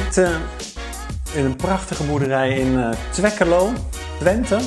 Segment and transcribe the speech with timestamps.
[0.00, 0.36] zit uh,
[1.34, 3.72] in een prachtige boerderij in uh, Twekkerlo,
[4.18, 4.58] Twente.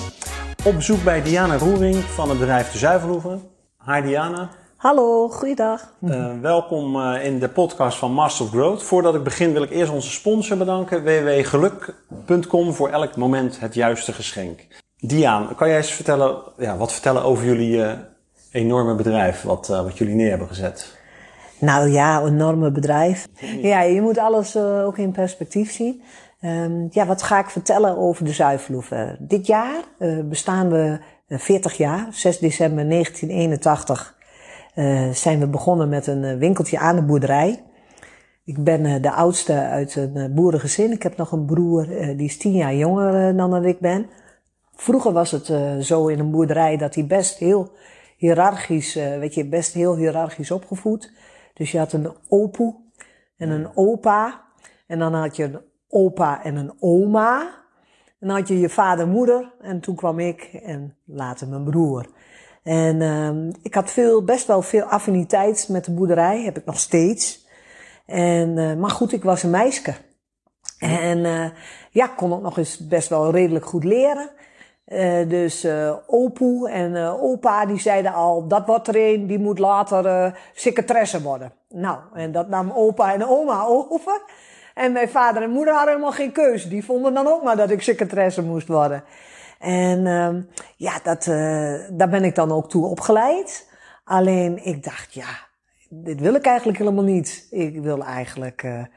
[0.66, 3.42] Op bezoek bij Diana Roering van het bedrijf De Zuivelhoeven.
[3.86, 4.50] Hi Diana.
[4.78, 5.94] Hallo, goeiedag.
[6.02, 8.84] Uh, welkom in de podcast van Master of Growth.
[8.84, 11.04] Voordat ik begin wil ik eerst onze sponsor bedanken.
[11.04, 14.60] www.geluk.com voor elk moment het juiste geschenk.
[14.98, 17.84] Diana, kan jij eens vertellen, ja, wat vertellen over jullie
[18.52, 20.97] enorme bedrijf wat, wat jullie neer hebben gezet?
[21.60, 23.28] Nou ja, een enorme bedrijf.
[23.62, 26.02] Ja, je moet alles uh, ook in perspectief zien.
[26.42, 29.18] Um, ja, wat ga ik vertellen over de zuivelhoeven?
[29.20, 32.08] Dit jaar uh, bestaan we 40 jaar.
[32.12, 34.16] 6 december 1981
[34.76, 37.64] uh, zijn we begonnen met een winkeltje aan de boerderij.
[38.46, 40.92] Ik ben de oudste uit een boerengezin.
[40.92, 44.10] Ik heb nog een broer die is 10 jaar jonger dan dat ik ben.
[44.76, 45.54] Vroeger was het
[45.86, 47.72] zo in een boerderij dat hij best heel
[48.18, 51.12] hiërarchisch, weet je, best heel hiërarchisch opgevoed.
[51.58, 52.76] Dus je had een opoe
[53.38, 54.46] en een opa.
[54.88, 57.42] En dan had je een opa en een oma.
[58.20, 59.54] En dan had je je vader en moeder.
[59.62, 62.10] En toen kwam ik en later mijn broer.
[62.64, 66.44] En uh, ik had veel, best wel veel affiniteit met de boerderij.
[66.44, 67.48] Heb ik nog steeds.
[68.06, 69.94] En, uh, maar goed, ik was een meisje.
[70.80, 71.50] En uh,
[71.92, 74.30] ja, kon ook nog eens best wel redelijk goed leren.
[74.88, 79.40] Uh, dus uh, opoe en uh, opa die zeiden al, dat wordt er een, die
[79.40, 81.52] moet later secretaresse worden.
[81.70, 84.22] Nou, en dat nam opa en oma over.
[84.74, 86.68] En mijn vader en moeder hadden helemaal geen keuze.
[86.68, 89.04] Die vonden dan ook maar dat ik secretaresse moest worden.
[89.60, 90.36] En uh,
[90.76, 91.24] ja, dat,
[91.98, 93.70] daar ben ik dan ook toe opgeleid.
[94.04, 95.30] Alleen ik dacht, ja,
[95.90, 97.48] dit wil ik eigenlijk helemaal niet.
[97.52, 98.88] Ik wil eigenlijk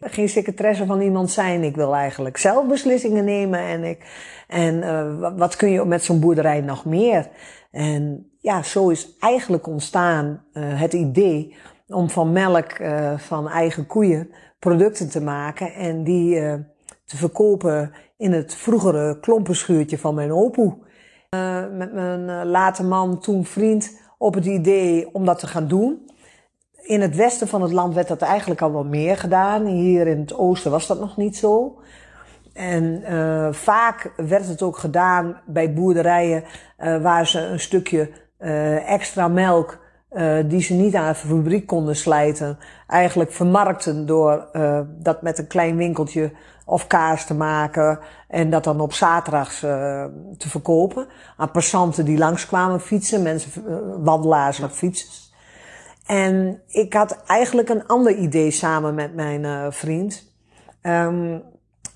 [0.00, 1.62] geen secretaresse van iemand zijn.
[1.62, 3.60] Ik wil eigenlijk zelf beslissingen nemen.
[3.60, 4.04] En, ik,
[4.48, 7.28] en uh, wat kun je met zo'n boerderij nog meer?
[7.70, 11.56] En ja, zo is eigenlijk ontstaan uh, het idee
[11.88, 16.40] om van melk uh, van eigen koeien producten te maken en die
[17.04, 20.76] te verkopen in het vroegere klompenschuurtje van mijn opoe.
[21.72, 26.07] met mijn late man, toen vriend, op het idee om dat te gaan doen
[26.88, 29.66] in het westen van het land werd dat eigenlijk al wel meer gedaan.
[29.66, 31.78] Hier in het oosten was dat nog niet zo.
[32.52, 36.44] En uh, vaak werd het ook gedaan bij boerderijen
[36.78, 38.10] uh, waar ze een stukje
[38.40, 39.86] uh, extra melk,
[40.46, 44.48] die ze niet aan de fabriek konden slijten, eigenlijk vermarkten door
[44.98, 46.32] dat met een klein winkeltje
[46.64, 47.98] of kaas te maken
[48.28, 51.06] en dat dan op zaterdags te verkopen
[51.36, 53.62] aan passanten die langskwamen fietsen, mensen,
[54.04, 55.27] wandelaars op fietsen.
[56.08, 60.32] En ik had eigenlijk een ander idee samen met mijn uh, vriend.
[60.82, 61.42] Um,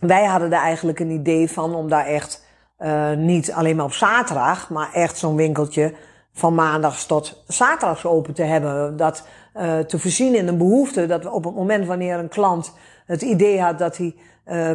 [0.00, 2.44] wij hadden er eigenlijk een idee van om daar echt
[2.78, 5.94] uh, niet alleen maar op zaterdag, maar echt zo'n winkeltje
[6.32, 8.96] van maandags tot zaterdags open te hebben.
[8.96, 12.72] Dat uh, te voorzien in een behoefte dat op het moment wanneer een klant
[13.06, 14.14] het idee had dat hij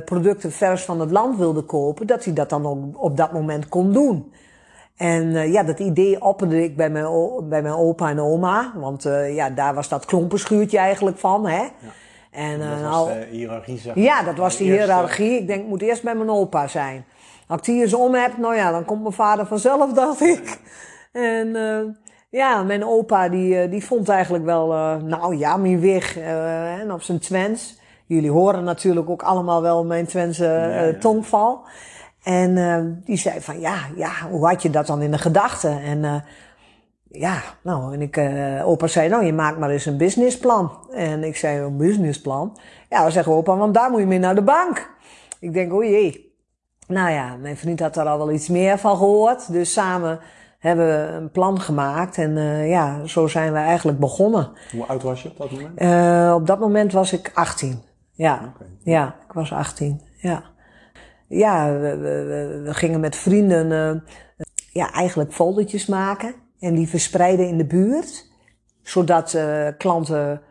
[0.05, 3.69] producten vers van het land wilde kopen, dat hij dat dan ook op dat moment
[3.69, 4.33] kon doen.
[4.97, 7.07] En uh, ja, dat idee opperde ik bij mijn,
[7.49, 8.73] bij mijn opa en oma.
[8.75, 11.47] Want uh, ja, daar was dat klompenschuurtje eigenlijk van.
[11.47, 11.61] Hè?
[11.61, 11.69] Ja.
[12.31, 15.39] En, uh, dat was nou, de hiërarchie, zeg Ja, dat was de hiërarchie.
[15.39, 17.05] Ik denk, ik moet eerst bij mijn opa zijn.
[17.47, 20.59] Als ik die eens om heb, nou ja, dan komt mijn vader vanzelf, dacht ik.
[21.11, 21.55] En
[22.29, 27.19] ja, mijn opa die, die vond eigenlijk wel, nou ja, mijn weg en op zijn
[27.19, 27.79] Twens.
[28.05, 30.93] Jullie horen natuurlijk ook allemaal wel mijn Twentse ja, ja.
[30.93, 31.61] tongval.
[32.27, 35.81] En uh, die zei van, ja, ja, hoe had je dat dan in de gedachten?
[35.81, 36.15] En uh,
[37.09, 40.71] ja, nou, en ik, uh, opa zei, nou, je maakt maar eens een businessplan.
[40.91, 42.57] En ik zei, een businessplan?
[42.89, 44.89] Ja, dan zeggen opa, want daar moet je mee naar de bank.
[45.39, 46.35] Ik denk, o jee.
[46.87, 49.51] Nou ja, mijn vriend had daar al wel iets meer van gehoord.
[49.51, 50.19] Dus samen
[50.59, 52.17] hebben we een plan gemaakt.
[52.17, 54.51] En ja, zo zijn we eigenlijk begonnen.
[54.71, 56.35] Hoe oud was je op dat moment?
[56.35, 57.81] op dat moment was ik 18.
[58.11, 58.67] Ja, okay.
[58.83, 60.55] ja, ik was 18, ja
[61.27, 67.47] ja, we, we, we, gingen met vrienden uh, ja, eigenlijk foldertjes maken en die verspreiden
[67.47, 68.25] in de buurt.
[68.81, 70.41] Zodat uh, klanten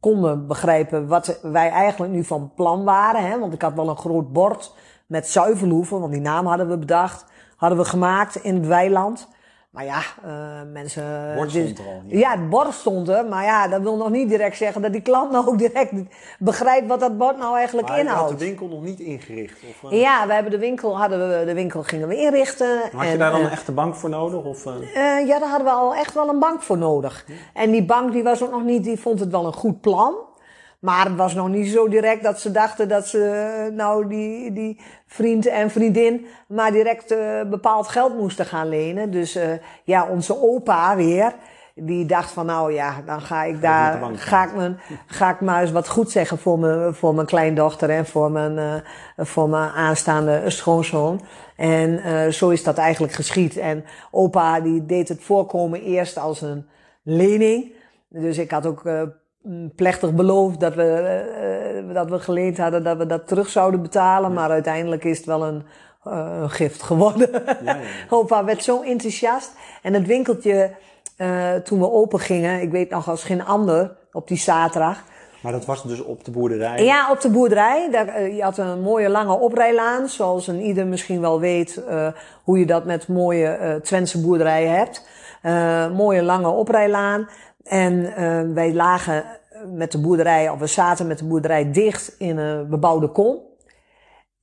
[0.00, 3.26] konden begrijpen wat wij eigenlijk nu van plan waren.
[3.26, 3.38] Hè?
[3.38, 4.74] Want ik had wel een groot bord
[5.06, 7.24] met zuivelhoeven, want die naam hadden we bedacht.
[7.56, 9.28] Hadden we gemaakt in het weiland.
[9.76, 11.34] Maar ja, uh, mensen...
[11.34, 12.02] Bord stond er al.
[12.06, 13.26] Ja, het bord stond er.
[13.26, 15.92] Maar ja, dat wil nog niet direct zeggen dat die klant nou ook direct
[16.38, 18.30] begrijpt wat dat bord nou eigenlijk maar inhoudt.
[18.30, 19.58] had de winkel nog niet ingericht?
[19.82, 20.00] Of, uh...
[20.00, 22.80] Ja, we hebben de winkel, hadden we, de winkel gingen we inrichten.
[22.92, 24.44] Had en, je daar dan uh, een echte bank voor nodig?
[24.44, 24.64] Of,
[25.26, 27.24] ja, daar hadden we al echt wel een bank voor nodig.
[27.26, 27.34] Ja.
[27.52, 30.14] En die bank die was ook nog niet, die vond het wel een goed plan.
[30.86, 34.80] Maar het was nog niet zo direct dat ze dachten dat ze nou die, die
[35.06, 39.10] vriend en vriendin maar direct uh, bepaald geld moesten gaan lenen.
[39.10, 39.42] Dus uh,
[39.84, 41.34] ja, onze opa weer,
[41.74, 45.60] die dacht van nou ja, dan ga ik daar, ga ik, mijn, ga ik maar
[45.60, 48.74] eens wat goed zeggen voor mijn, voor mijn kleindochter en voor mijn, uh,
[49.26, 51.20] voor mijn aanstaande schoonzoon.
[51.56, 53.56] En zo is dat eigenlijk geschied.
[53.56, 56.66] En opa die deed het voorkomen eerst als een
[57.02, 57.72] lening.
[58.08, 58.82] Dus ik had ook
[59.76, 64.32] plechtig beloofd dat we, uh, dat we geleend hadden dat we dat terug zouden betalen.
[64.32, 65.62] Maar uiteindelijk is het wel een,
[66.06, 67.28] uh, een gift geworden.
[67.32, 67.78] Ja, ja.
[68.16, 69.52] Opa werd zo enthousiast.
[69.82, 70.70] En het winkeltje,
[71.64, 75.02] toen we open gingen, ik weet nog als geen ander, op die zaterdag.
[75.40, 76.84] Maar dat was dus op de boerderij?
[76.84, 77.88] Ja, op de boerderij.
[77.90, 81.82] Daar, je had een mooie lange oprijlaan, zoals een ieder misschien wel weet
[82.44, 85.08] hoe je dat met mooie Twentse boerderijen hebt.
[85.92, 87.28] mooie lange oprijlaan.
[87.68, 89.24] En uh, wij lagen
[89.72, 93.38] met de boerderij, of we zaten met de boerderij dicht in een bebouwde kom.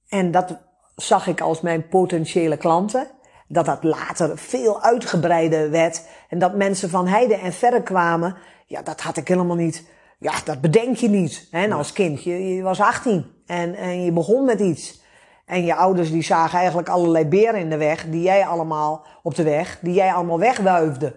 [0.07, 0.57] En dat
[0.95, 3.07] zag ik als mijn potentiële klanten.
[3.47, 6.05] Dat dat later veel uitgebreider werd.
[6.29, 8.35] En dat mensen van heide en verre kwamen.
[8.65, 9.85] Ja, dat had ik helemaal niet.
[10.19, 11.47] Ja, dat bedenk je niet.
[11.51, 12.23] Hè, als kind.
[12.23, 15.01] Je, je was 18 en, en je begon met iets.
[15.45, 18.05] En je ouders die zagen eigenlijk allerlei beren in de weg.
[18.05, 19.77] Die jij allemaal op de weg.
[19.81, 21.15] Die jij allemaal wegwuifde.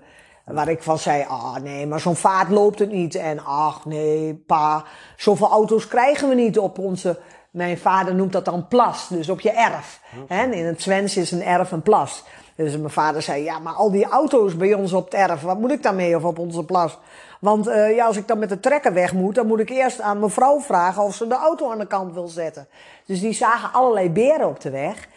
[0.53, 3.15] Waar ik van zei, ah nee, maar zo'n vaart loopt het niet.
[3.15, 4.85] En ach nee, pa,
[5.17, 7.19] zoveel auto's krijgen we niet op onze...
[7.51, 10.01] Mijn vader noemt dat dan plas, dus op je erf.
[10.29, 12.25] En in het Twents is een erf een plas.
[12.57, 15.59] Dus mijn vader zei, ja, maar al die auto's bij ons op het erf, wat
[15.59, 16.99] moet ik daarmee of op onze plas?
[17.41, 20.01] Want uh, ja, als ik dan met de trekker weg moet, dan moet ik eerst
[20.01, 22.69] aan mijn vrouw vragen of ze de auto aan de kant wil zetten.
[23.07, 25.09] Dus die zagen allerlei beren op de weg.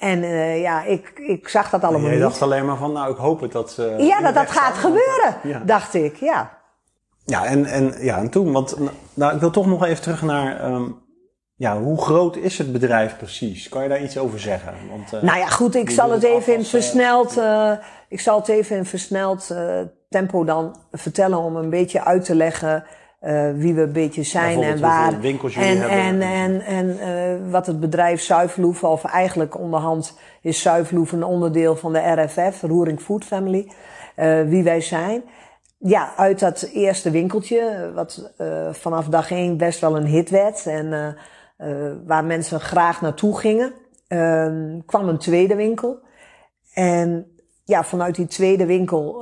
[0.00, 2.18] En uh, ja, ik, ik zag dat allemaal niet.
[2.18, 3.94] Je dacht alleen maar van, nou, ik hoop het dat ze...
[3.98, 5.62] Ja, dat dat gaat gebeuren, ja.
[5.64, 6.58] dacht ik, ja.
[7.24, 8.76] Ja, en, en, ja, en toen, want
[9.14, 10.72] nou, ik wil toch nog even terug naar...
[10.72, 10.98] Um,
[11.54, 13.68] ja, hoe groot is het bedrijf precies?
[13.68, 14.74] Kan je daar iets over zeggen?
[14.90, 17.38] Want, uh, nou ja, goed, ik zal het even in versneld...
[17.38, 17.72] Uh,
[18.08, 19.54] ik zal het even in versneld
[20.08, 22.84] tempo dan vertellen om een beetje uit te leggen...
[23.26, 25.12] Uh, wie we een beetje zijn en waar.
[25.54, 31.24] En, en, en, en uh, wat het bedrijf Zuivelhoef, of eigenlijk onderhand is Zuivelhoef een
[31.24, 33.70] onderdeel van de RFF, Roering Food Family,
[34.16, 35.22] uh, wie wij zijn.
[35.78, 38.32] Ja, uit dat eerste winkeltje, wat
[38.70, 41.16] vanaf dag één best wel een hit werd en
[42.06, 43.72] waar mensen graag naartoe gingen,
[44.08, 45.98] ehm, kwam een tweede winkel.
[46.74, 47.26] En
[47.64, 49.20] ja, vanuit die tweede winkel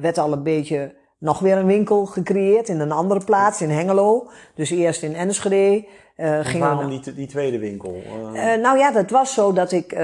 [0.00, 4.28] werd al een beetje nog weer een winkel gecreëerd in een andere plaats, in Hengelo.
[4.54, 5.86] Dus eerst in Enschede.
[6.16, 7.94] Uh, ging waarom niet die tweede winkel?
[8.34, 8.54] Uh...
[8.54, 9.96] Uh, nou ja, dat was zo dat ik,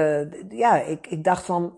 [0.49, 1.73] ja, ik, ik dacht van,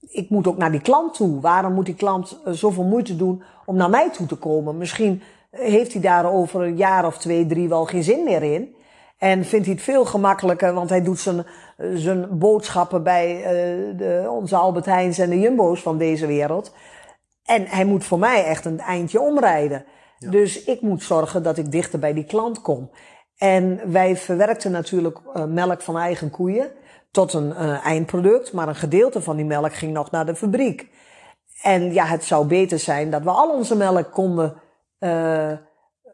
[0.00, 1.40] ik moet ook naar die klant toe.
[1.40, 4.78] Waarom moet die klant zoveel moeite doen om naar mij toe te komen?
[4.78, 8.74] Misschien heeft hij daar over een jaar of twee, drie wel geen zin meer in.
[9.18, 11.46] En vindt hij het veel gemakkelijker, want hij doet zijn,
[11.94, 13.42] zijn boodschappen bij
[13.96, 16.72] de, onze Albert Heijns en de Jumbo's van deze wereld.
[17.44, 19.84] En hij moet voor mij echt een eindje omrijden.
[20.18, 20.30] Ja.
[20.30, 22.90] Dus ik moet zorgen dat ik dichter bij die klant kom.
[23.36, 26.72] En wij verwerkten natuurlijk uh, melk van eigen koeien
[27.10, 30.88] tot een uh, eindproduct, maar een gedeelte van die melk ging nog naar de fabriek.
[31.62, 34.62] En ja, het zou beter zijn dat we al onze melk konden
[34.98, 35.52] uh,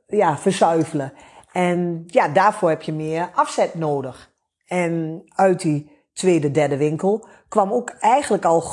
[0.07, 1.13] ja, verzuivelen.
[1.53, 4.33] En ja, daarvoor heb je meer afzet nodig.
[4.67, 8.65] En uit die tweede, derde winkel kwam ook eigenlijk al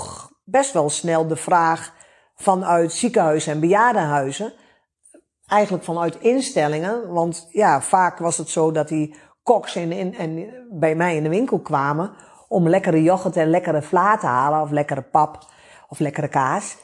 [0.44, 1.94] best wel snel de vraag
[2.36, 4.54] vanuit ziekenhuizen en bejaardenhuizen.
[5.48, 7.14] Eigenlijk vanuit instellingen.
[7.14, 11.30] Want ja, vaak was het zo dat die koks in, en bij mij in de
[11.30, 12.12] winkel kwamen
[12.48, 14.62] om lekkere yoghurt en lekkere vla te halen.
[14.62, 15.40] Of lekkere pap
[15.90, 16.78] of lekkere kaas.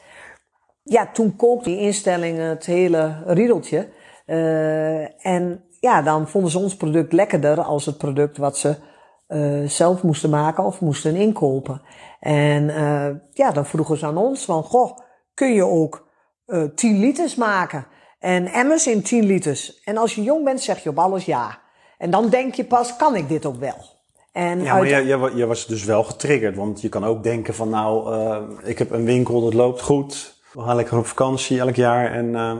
[0.84, 3.90] Ja, toen kookte die instelling het hele riedeltje.
[4.26, 8.76] Uh, en ja, dan vonden ze ons product lekkerder als het product wat ze
[9.28, 11.82] uh, zelf moesten maken of moesten inkopen.
[12.20, 14.98] En uh, ja, dan vroegen ze aan ons van, goh,
[15.42, 16.08] kun je ook
[16.48, 17.86] uh, 10 liters maken.
[18.20, 19.82] En emmers in 10 liters.
[19.84, 21.60] En als je jong bent, zeg je op alles ja.
[21.98, 23.76] En dan denk je pas, kan ik dit ook wel?
[24.32, 26.56] En ja, maar je, je, je, was dus wel getriggerd.
[26.56, 30.42] Want je kan ook denken van nou, uh, ik heb een winkel, dat loopt goed.
[30.54, 32.12] We gaan lekker op vakantie elk jaar.
[32.12, 32.58] En, uh,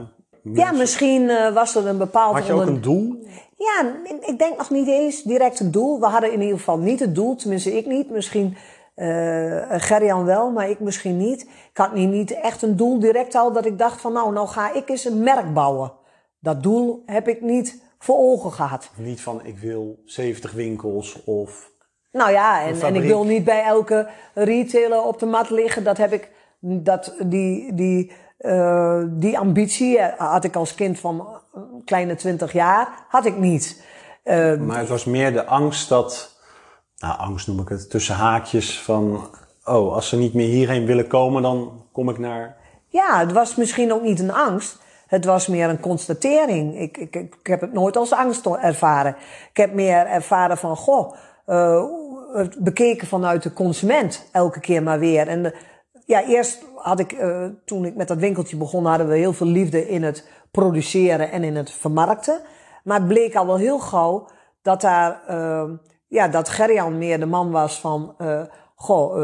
[0.54, 2.34] ja, misschien uh, was er een bepaald...
[2.34, 3.26] Had je ook een doel?
[3.56, 6.00] Ja, ik denk nog niet eens direct een doel.
[6.00, 8.10] We hadden in ieder geval niet het doel, tenminste ik niet.
[8.10, 8.56] Misschien
[8.96, 11.42] uh, Gerjan wel, maar ik misschien niet.
[11.42, 14.48] Ik had niet, niet echt een doel direct al dat ik dacht van nou, nou
[14.48, 15.92] ga ik eens een merk bouwen.
[16.38, 18.90] Dat doel heb ik niet voor ogen gehad.
[18.96, 21.70] Niet van ik wil 70 winkels of.
[22.12, 25.84] Nou ja, en, en ik wil niet bij elke retailer op de mat liggen.
[25.84, 26.30] Dat heb ik,
[26.60, 31.40] dat, die, die, uh, die ambitie had ik als kind van
[31.84, 33.84] kleine 20 jaar, had ik niet.
[34.24, 36.31] Uh, maar het was meer de angst dat
[37.02, 39.28] nou, angst noem ik het, tussen haakjes van,
[39.64, 42.56] oh, als ze niet meer hierheen willen komen, dan kom ik naar...
[42.88, 44.80] Ja, het was misschien ook niet een angst.
[45.06, 46.78] Het was meer een constatering.
[46.78, 49.16] Ik, ik, ik heb het nooit als angst ervaren.
[49.50, 51.14] Ik heb meer ervaren van, goh,
[51.46, 51.84] uh,
[52.58, 55.28] bekeken vanuit de consument elke keer maar weer.
[55.28, 55.54] En de,
[56.06, 59.46] ja, eerst had ik, uh, toen ik met dat winkeltje begon, hadden we heel veel
[59.46, 62.40] liefde in het produceren en in het vermarkten.
[62.84, 64.28] Maar het bleek al wel heel gauw
[64.62, 65.70] dat daar, uh,
[66.12, 68.14] ja, dat Gerjan meer de man was van,
[68.74, 69.16] goh,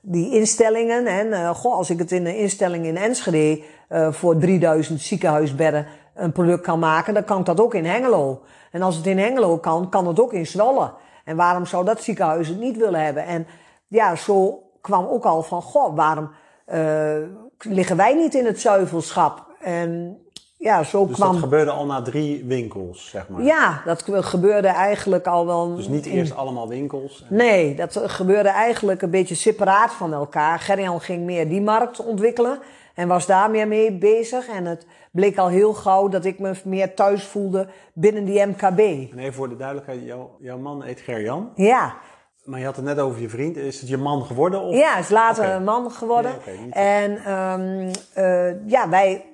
[0.00, 1.06] die instellingen.
[1.06, 3.62] En goh, als ik het in een instelling in Enschede
[4.10, 8.42] voor 3000 ziekenhuisbedden een product kan maken, dan kan ik dat ook in Hengelo.
[8.70, 10.92] En als het in Hengelo kan, kan het ook in Zwolle.
[11.24, 13.24] En waarom zou dat ziekenhuis het niet willen hebben?
[13.24, 13.46] En
[13.88, 16.30] ja, zo kwam ook al van, goh, waarom
[16.72, 17.16] uh,
[17.58, 19.46] liggen wij niet in het zuivelschap?
[19.60, 20.21] En
[20.62, 21.32] ja, zo dus kwam...
[21.32, 23.42] dat gebeurde al na drie winkels, zeg maar?
[23.42, 25.76] Ja, dat gebeurde eigenlijk al wel...
[25.76, 27.24] Dus niet eerst allemaal winkels?
[27.28, 30.58] Nee, dat gebeurde eigenlijk een beetje separaat van elkaar.
[30.58, 32.58] Gerjan ging meer die markt ontwikkelen
[32.94, 34.48] en was daar meer mee bezig.
[34.48, 38.78] En het bleek al heel gauw dat ik me meer thuis voelde binnen die MKB.
[38.78, 40.00] En even voor de duidelijkheid,
[40.38, 41.50] jouw man heet Gerjan?
[41.54, 41.94] Ja.
[42.44, 43.56] Maar je had het net over je vriend.
[43.56, 44.60] Is het je man geworden?
[44.60, 44.74] Of?
[44.74, 46.32] Ja, is later een man geworden.
[46.70, 49.24] en um, uh, ja, wij,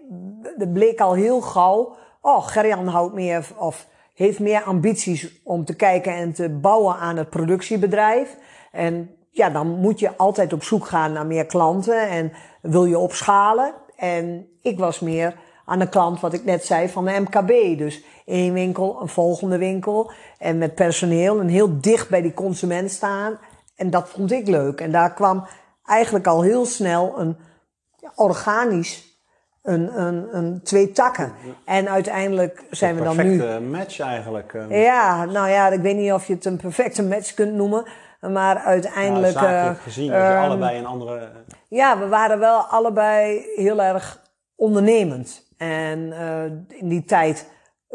[0.57, 1.97] het bleek al heel gauw.
[2.21, 7.17] Oh, Gerjan houdt meer of heeft meer ambities om te kijken en te bouwen aan
[7.17, 8.37] het productiebedrijf.
[8.73, 12.99] En ja, dan moet je altijd op zoek gaan naar meer klanten en wil je
[12.99, 13.75] opschalen.
[13.97, 15.35] En ik was meer
[15.69, 17.79] aan de klant, wat ik net zei, van de MKB.
[17.79, 20.11] Dus één winkel, een volgende winkel.
[20.39, 23.39] En met personeel en heel dicht bij die consument staan.
[23.77, 24.81] En dat vond ik leuk.
[24.81, 25.47] En daar kwam
[25.85, 27.37] eigenlijk al heel snel een
[28.01, 29.09] ja, organisch
[29.63, 31.33] een, een, een, twee takken.
[31.65, 33.23] En uiteindelijk zijn we dan nu...
[33.23, 34.55] Een perfecte match eigenlijk.
[34.55, 34.83] eh.
[34.83, 37.85] Ja, nou ja, ik weet niet of je het een perfecte match kunt noemen.
[38.21, 39.35] Maar uiteindelijk...
[39.35, 41.31] Nou, zakelijk gezien, was je ehm, allebei een andere...
[41.69, 44.23] Ja, we waren wel allebei heel erg
[44.57, 45.48] ondernemend.
[45.59, 46.45] En uh,
[46.81, 47.47] in die tijd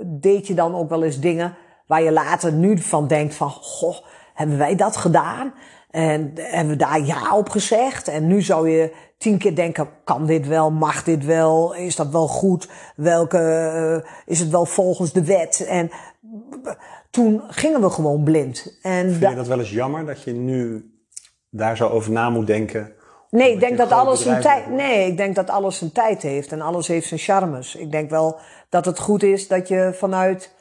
[0.05, 1.55] deed je dan ook wel eens dingen
[1.88, 3.98] waar je later nu van denkt van, goh,
[4.34, 5.53] hebben wij dat gedaan?
[5.89, 8.08] En hebben we daar ja op gezegd?
[8.08, 10.72] En nu zou je tien keer denken, kan dit wel?
[10.72, 11.75] Mag dit wel?
[11.75, 12.70] Is dat wel goed?
[12.96, 13.38] Welke,
[14.05, 15.65] uh, is het wel volgens de wet?
[15.67, 15.89] En
[17.10, 18.77] toen gingen we gewoon blind.
[18.82, 20.91] En Vind je dat wel eens jammer dat je nu
[21.50, 22.93] daar zo over na moet denken?
[23.34, 24.70] Nee, ik denk dat alles een tijd.
[24.70, 27.75] Nee, ik denk dat alles een tijd heeft en alles heeft zijn charmes.
[27.75, 30.56] Ik denk wel dat het goed is dat je vanuit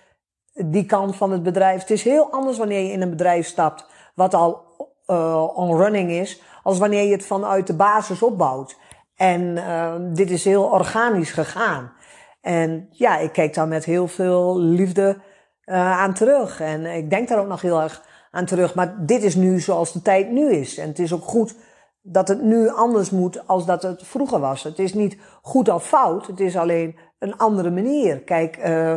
[0.52, 1.80] die kant van het bedrijf.
[1.80, 4.64] Het is heel anders wanneer je in een bedrijf stapt wat al
[5.06, 8.76] uh, on running is, als wanneer je het vanuit de basis opbouwt.
[9.16, 11.92] En uh, dit is heel organisch gegaan.
[12.40, 15.16] En ja, ik kijk daar met heel veel liefde
[15.64, 16.60] uh, aan terug.
[16.60, 18.74] En ik denk daar ook nog heel erg aan terug.
[18.74, 20.78] Maar dit is nu zoals de tijd nu is.
[20.78, 21.54] En het is ook goed
[22.02, 24.62] dat het nu anders moet als dat het vroeger was.
[24.62, 28.22] Het is niet goed of fout, het is alleen een andere manier.
[28.22, 28.94] Kijk, uh,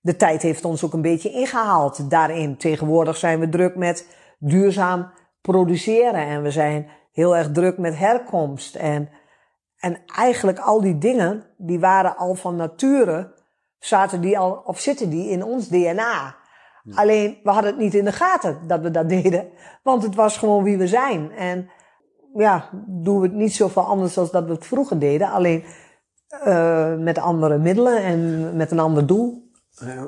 [0.00, 2.56] de tijd heeft ons ook een beetje ingehaald daarin.
[2.56, 4.06] Tegenwoordig zijn we druk met
[4.38, 8.74] duurzaam produceren en we zijn heel erg druk met herkomst.
[8.74, 9.08] En,
[9.76, 13.34] en eigenlijk al die dingen, die waren al van nature,
[13.78, 16.36] zaten die al, of zitten die in ons DNA.
[16.82, 16.94] Ja.
[16.94, 19.48] Alleen, we hadden het niet in de gaten dat we dat deden,
[19.82, 21.32] want het was gewoon wie we zijn.
[21.32, 21.70] En
[22.36, 25.30] ja, doen we het niet zoveel anders dan dat we het vroeger deden.
[25.30, 25.64] Alleen
[26.46, 29.42] uh, met andere middelen en met een ander doel.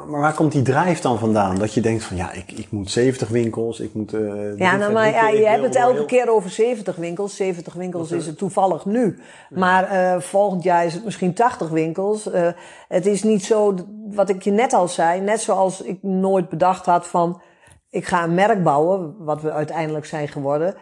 [0.09, 1.59] maar waar komt die drijf dan vandaan?
[1.59, 4.13] Dat je denkt van ja, ik, ik moet 70 winkels, ik moet.
[4.13, 6.05] Uh, ja, nou, maar ja, je hebt het elke heel...
[6.05, 7.37] keer over 70 winkels.
[7.37, 9.19] 70 winkels is het toevallig nu.
[9.49, 9.59] Ja.
[9.59, 12.27] Maar uh, volgend jaar is het misschien 80 winkels.
[12.27, 12.49] Uh,
[12.89, 13.75] het is niet zo,
[14.11, 17.41] wat ik je net al zei, net zoals ik nooit bedacht had van
[17.91, 20.75] ik ga een merk bouwen, wat we uiteindelijk zijn geworden.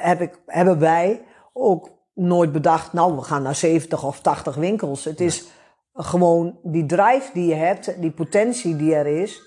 [0.00, 5.04] Heb ik, hebben wij ook nooit bedacht, nou, we gaan naar 70 of 80 winkels.
[5.04, 5.46] Het is
[5.92, 9.42] gewoon die drive die je hebt, die potentie die er is,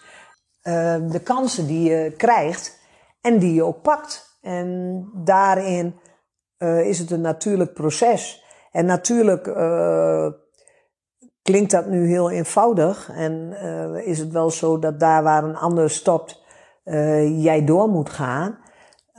[0.64, 2.80] uh, de kansen die je krijgt
[3.22, 4.38] en die je ook pakt.
[4.42, 6.00] En daarin
[6.58, 8.44] uh, is het een natuurlijk proces.
[8.72, 9.44] En natuurlijk
[11.42, 13.54] klinkt dat nu heel eenvoudig en
[14.06, 16.44] is het wel zo dat daar waar een ander stopt,
[17.24, 18.60] jij door moet gaan.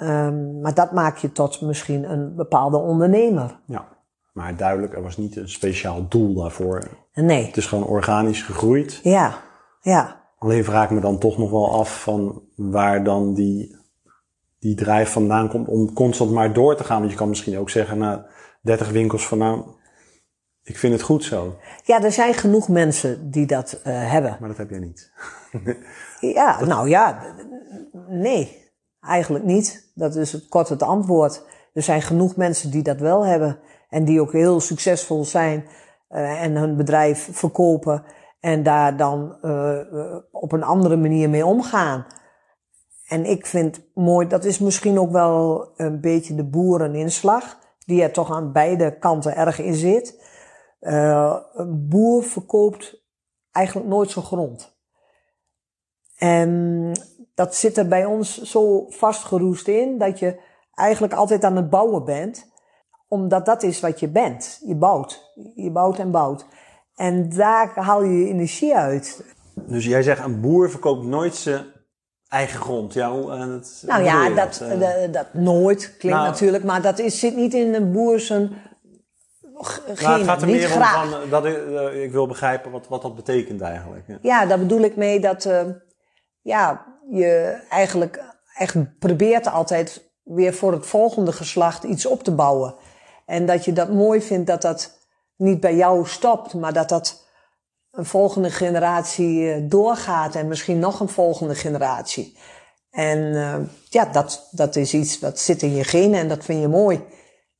[0.03, 3.61] Um, maar dat maakt je tot misschien een bepaalde ondernemer.
[3.67, 3.89] Ja,
[4.33, 6.89] maar duidelijk, er was niet een speciaal doel daarvoor.
[7.15, 7.47] Nee.
[7.47, 9.01] Het is gewoon organisch gegroeid.
[9.03, 9.39] Ja,
[9.81, 10.25] ja.
[10.39, 13.77] Alleen vraag ik me dan toch nog wel af van waar dan die,
[14.59, 16.99] die drijf vandaan komt om constant maar door te gaan.
[16.99, 18.27] Want je kan misschien ook zeggen na
[18.61, 19.65] 30 winkels van nou,
[20.63, 21.57] ik vind het goed zo.
[21.85, 24.37] Ja, er zijn genoeg mensen die dat uh, hebben.
[24.41, 25.13] Maar dat heb jij niet.
[26.21, 26.69] ja, dat...
[26.69, 27.23] nou ja,
[28.09, 28.65] nee.
[29.07, 29.91] Eigenlijk niet.
[29.95, 31.43] Dat is kort het antwoord.
[31.73, 33.59] Er zijn genoeg mensen die dat wel hebben
[33.89, 35.65] en die ook heel succesvol zijn
[36.11, 38.05] uh, en hun bedrijf verkopen
[38.41, 39.79] en daar dan uh,
[40.31, 42.07] op een andere manier mee omgaan.
[43.07, 48.13] En ik vind mooi, dat is misschien ook wel een beetje de boereninslag, die er
[48.13, 50.25] toch aan beide kanten erg in zit.
[50.81, 53.05] Een boer verkoopt
[53.51, 54.77] eigenlijk nooit zijn grond.
[56.17, 56.93] En
[57.37, 60.41] dat zit er bij ons zo vastgeroest in dat je
[60.75, 62.53] eigenlijk altijd aan het bouwen bent,
[63.09, 64.61] omdat dat is wat je bent.
[64.65, 66.47] Je bouwt, je bouwt en bouwt.
[66.95, 69.25] En daar haal je je energie uit.
[69.55, 71.65] Dus jij zegt een boer verkoopt nooit zijn
[72.29, 72.93] eigen grond.
[72.93, 77.19] Ja, het, nou ja, dat, dat, uh, dat, nooit klinkt nou, natuurlijk, maar dat is,
[77.19, 78.57] zit niet in een boer zijn
[79.57, 83.03] nou, het gaat er meer om van, dat ik, uh, ik, wil begrijpen wat, wat
[83.03, 84.05] dat betekent eigenlijk.
[84.07, 85.63] Ja, ja daar bedoel ik mee dat uh,
[86.43, 92.75] ja, je eigenlijk echt probeert altijd weer voor het volgende geslacht iets op te bouwen.
[93.27, 94.99] En dat je dat mooi vindt dat dat
[95.37, 97.25] niet bij jou stopt, maar dat dat
[97.91, 102.37] een volgende generatie eh, doorgaat en misschien nog een volgende generatie.
[102.91, 103.57] En uh,
[103.89, 107.05] ja, dat, dat is iets wat zit in je genen en dat vind je mooi.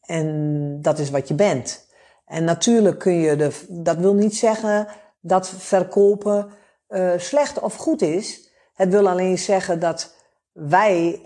[0.01, 1.87] En dat is wat je bent.
[2.27, 4.89] En natuurlijk kun je de, dat wil niet zeggen
[5.21, 6.49] dat verkopen
[6.89, 8.46] uh, slecht of goed is.
[8.77, 10.15] Het wil alleen zeggen dat
[10.53, 11.21] wij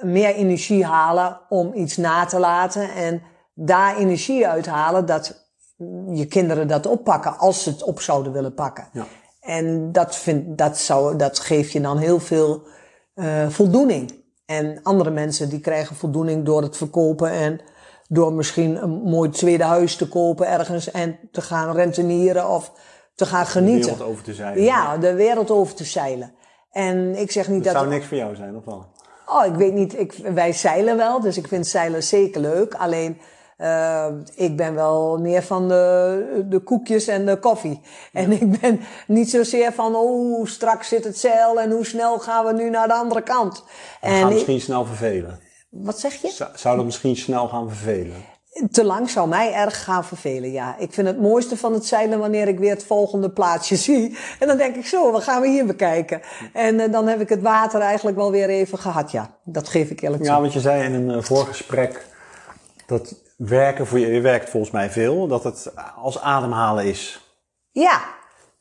[0.00, 3.22] meer energie halen om iets na te laten en
[3.54, 5.48] daar energie uithalen dat
[6.12, 8.88] je kinderen dat oppakken als ze het op zouden willen pakken.
[8.92, 9.06] Ja.
[9.40, 12.62] En dat, vind, dat, zou, dat geeft je dan heel veel
[13.14, 14.22] uh, voldoening.
[14.46, 17.60] En andere mensen die krijgen voldoening door het verkopen en
[18.08, 22.72] door misschien een mooi tweede huis te kopen ergens en te gaan rentenieren of
[23.14, 23.90] te gaan genieten.
[23.90, 24.64] De wereld over te zeilen.
[24.64, 26.34] Ja, de wereld over te zeilen.
[26.72, 27.72] En ik zeg niet dat.
[27.72, 28.86] Dat zou niks voor jou zijn, of wel?
[29.26, 29.98] Oh, ik weet niet.
[29.98, 32.74] Ik, wij zeilen wel, dus ik vind zeilen zeker leuk.
[32.74, 33.20] Alleen
[33.58, 37.80] uh, ik ben wel meer van de, de koekjes en de koffie.
[38.12, 42.44] En ik ben niet zozeer van, oh, straks zit het zeil en hoe snel gaan
[42.44, 43.64] we nu naar de andere kant.
[44.00, 45.40] En gaan misschien snel vervelen.
[45.70, 46.46] Wat zeg je?
[46.54, 48.16] Zou dat misschien snel gaan vervelen?
[48.70, 50.76] Te lang zou mij erg gaan vervelen, ja.
[50.78, 54.18] Ik vind het mooiste van het zeilen wanneer ik weer het volgende plaatsje zie.
[54.38, 56.20] En dan denk ik zo, wat gaan we hier bekijken?
[56.52, 59.38] En uh, dan heb ik het water eigenlijk wel weer even gehad, ja.
[59.44, 60.32] Dat geef ik eerlijk toe.
[60.32, 62.06] Ja, want je zei in een uh, voorgesprek
[62.86, 67.20] dat werken voor je, je werkt volgens mij veel, dat het als ademhalen is.
[67.70, 68.00] Ja,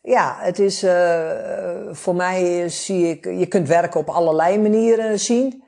[0.01, 1.31] ja, het is uh,
[1.91, 5.63] voor mij zie ik, je kunt werken op allerlei manieren zien.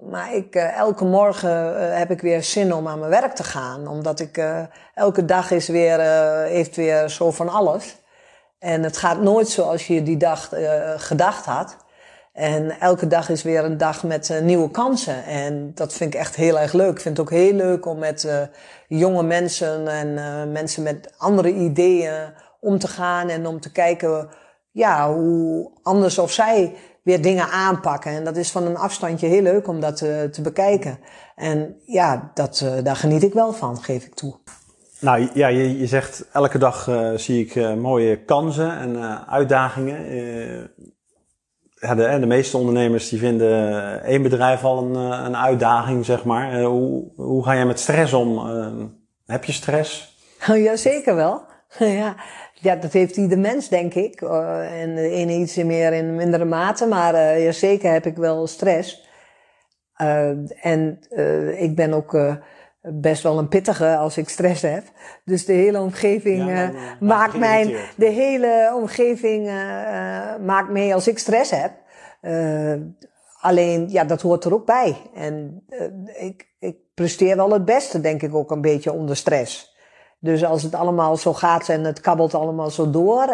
[0.00, 3.44] Maar ik, uh, elke morgen uh, heb ik weer zin om aan mijn werk te
[3.44, 3.88] gaan.
[3.88, 4.44] Omdat ik
[4.94, 6.00] elke dag is weer,
[6.44, 7.96] heeft weer zo van alles.
[8.58, 10.52] En het gaat nooit zoals je die dag
[10.96, 11.76] gedacht had.
[12.32, 15.24] En elke dag is weer een dag met nieuwe kansen.
[15.24, 16.90] En dat vind ik echt heel erg leuk.
[16.90, 18.48] Ik vind het ook heel leuk om met
[18.88, 20.14] jonge mensen en
[20.52, 23.28] mensen met andere ideeën om te gaan.
[23.28, 24.28] En om te kijken
[24.70, 28.10] ja, hoe anders of zij weer dingen aanpakken.
[28.10, 30.98] En dat is van een afstandje heel leuk om dat te bekijken.
[31.36, 34.34] En ja, dat, daar geniet ik wel van, geef ik toe.
[35.00, 40.06] Nou ja, je, je zegt elke dag zie ik mooie kansen en uitdagingen
[41.80, 46.24] ja, de, de, meeste ondernemers die vinden één bedrijf al een, eh, een uitdaging, zeg
[46.24, 46.52] maar.
[46.52, 48.48] Eh, hoe, hoe ga jij met stress om?
[49.26, 50.08] Heb je stress?
[50.50, 51.42] Oh, ja, zeker wel.
[51.78, 52.14] ja.
[52.60, 54.20] Ja, dat heeft ieder mens, denk ik.
[54.20, 58.16] Uh, en de ene iets meer in mindere mate, maar uh, ja, zeker heb ik
[58.16, 59.08] wel stress.
[60.60, 61.00] en
[61.56, 62.38] ik ben ook
[62.82, 64.84] best wel een pittige als ik stress heb.
[65.24, 69.44] Dus de hele omgeving ja, maakt mij, de hele omgeving
[70.44, 71.72] maakt mee als ik stress heb.
[73.40, 74.96] Alleen, ja, dat hoort er ook bij.
[75.14, 75.64] En
[76.18, 79.69] ik, ik presteer wel het beste, denk ik ook een beetje onder stress.
[80.20, 83.26] Dus als het allemaal zo gaat en het kabbelt allemaal zo door,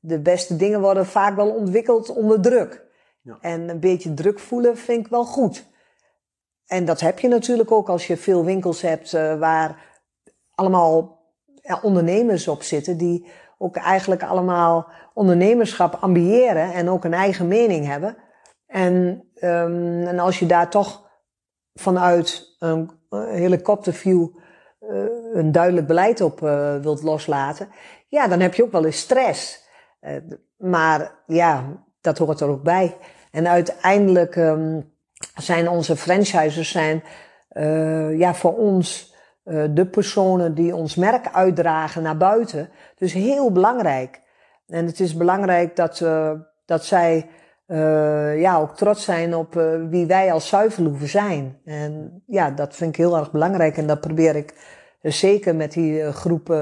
[0.00, 2.84] de beste dingen worden vaak wel ontwikkeld onder druk.
[3.22, 3.38] Ja.
[3.40, 5.70] En een beetje druk voelen vind ik wel goed.
[6.66, 9.76] En dat heb je natuurlijk ook als je veel winkels hebt uh, waar
[10.54, 11.20] allemaal
[11.62, 13.26] ja, ondernemers op zitten die
[13.58, 18.16] ook eigenlijk allemaal ondernemerschap ambiëren en ook een eigen mening hebben.
[18.66, 21.10] En, um, en als je daar toch
[21.74, 24.28] vanuit een helikopterview
[25.32, 27.68] een duidelijk beleid op uh, wilt loslaten,
[28.08, 29.68] ja, dan heb je ook wel eens stress.
[30.56, 31.64] maar ja,
[32.00, 32.96] dat hoort er ook bij.
[33.30, 34.92] En uiteindelijk um,
[35.36, 37.02] zijn onze franchisers zijn,
[37.52, 39.14] uh, ja, voor ons
[39.44, 42.68] uh, de personen die ons merk uitdragen naar buiten.
[42.96, 44.20] Dus heel belangrijk.
[44.66, 46.30] En het is belangrijk dat, uh,
[46.64, 47.28] dat zij
[48.36, 49.54] ja, ook trots zijn op
[49.90, 51.60] wie wij als zuivelhoeven zijn.
[51.64, 53.76] En ja, dat vind ik heel erg belangrijk.
[53.76, 54.54] En dat probeer ik
[55.02, 56.54] zeker met die uh, groep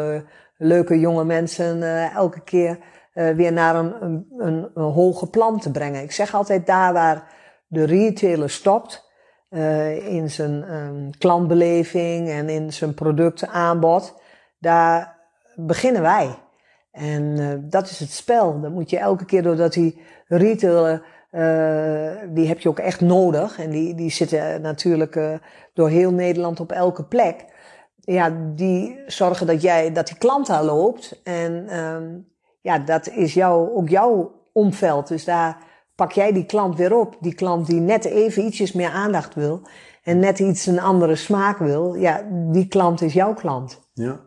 [0.57, 2.79] leuke jonge mensen elke keer
[3.13, 4.27] weer naar een, een,
[4.75, 6.03] een, hoger plan te brengen.
[6.03, 7.35] Ik zeg altijd daar waar
[7.67, 9.09] de retailer stopt,
[10.05, 14.21] in zijn um, klantbeleving en in zijn productaanbod,
[14.59, 15.19] daar
[15.55, 16.39] beginnen wij.
[16.93, 17.37] En
[17.69, 18.61] dat is het spel.
[18.61, 21.03] Dan moet je elke keer doordat die retailer,
[22.29, 23.59] die heb je ook echt nodig.
[23.59, 25.39] En die, die zitten natuurlijk
[25.75, 27.45] door heel Nederland op elke plek.
[28.01, 31.21] Ja, die zorgen dat jij, dat die klant daar loopt.
[31.25, 32.27] En um,
[32.61, 35.09] ja, dat is jou, ook jouw omveld.
[35.09, 35.57] Dus daar
[35.95, 37.17] pak jij die klant weer op.
[37.21, 39.63] Die klant die net even ietsjes meer aandacht wil.
[40.03, 41.95] En net iets een andere smaak wil.
[41.95, 43.81] Ja, die klant is jouw klant.
[43.93, 44.21] Ja,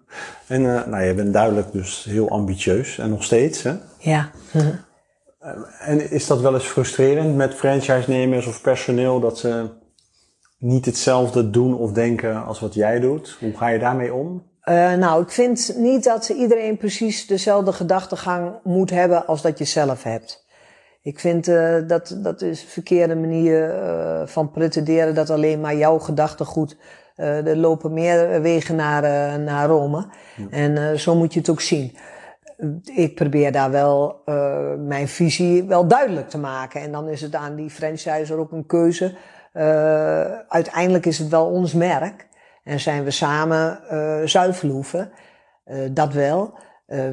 [0.48, 3.74] en uh, nou, je bent duidelijk dus heel ambitieus en nog steeds, hè?
[3.98, 4.30] Ja.
[5.80, 9.70] en is dat wel eens frustrerend met franchise-nemers of personeel dat ze
[10.64, 13.38] niet hetzelfde doen of denken als wat jij doet?
[13.40, 14.44] Hoe ga je daarmee om?
[14.70, 19.66] Uh, nou, ik vind niet dat iedereen precies dezelfde gedachtegang moet hebben als dat je
[19.66, 20.46] zelf hebt.
[21.02, 25.76] Ik vind uh, dat dat is een verkeerde manier uh, van pretenderen dat alleen maar
[25.76, 26.78] jouw gedachtegoed
[27.16, 30.06] er lopen meer wegen naar, naar Rome.
[30.38, 30.46] Ja.
[30.50, 31.96] En zo moet je het ook zien.
[32.84, 34.22] Ik probeer daar wel
[34.78, 36.82] mijn visie wel duidelijk te maken.
[36.82, 39.16] En dan is het aan die franchiser ook een keuze.
[40.48, 42.28] Uiteindelijk is het wel ons merk.
[42.64, 43.80] En zijn we samen
[44.30, 45.12] zuivelhoeven.
[45.92, 46.54] dat wel.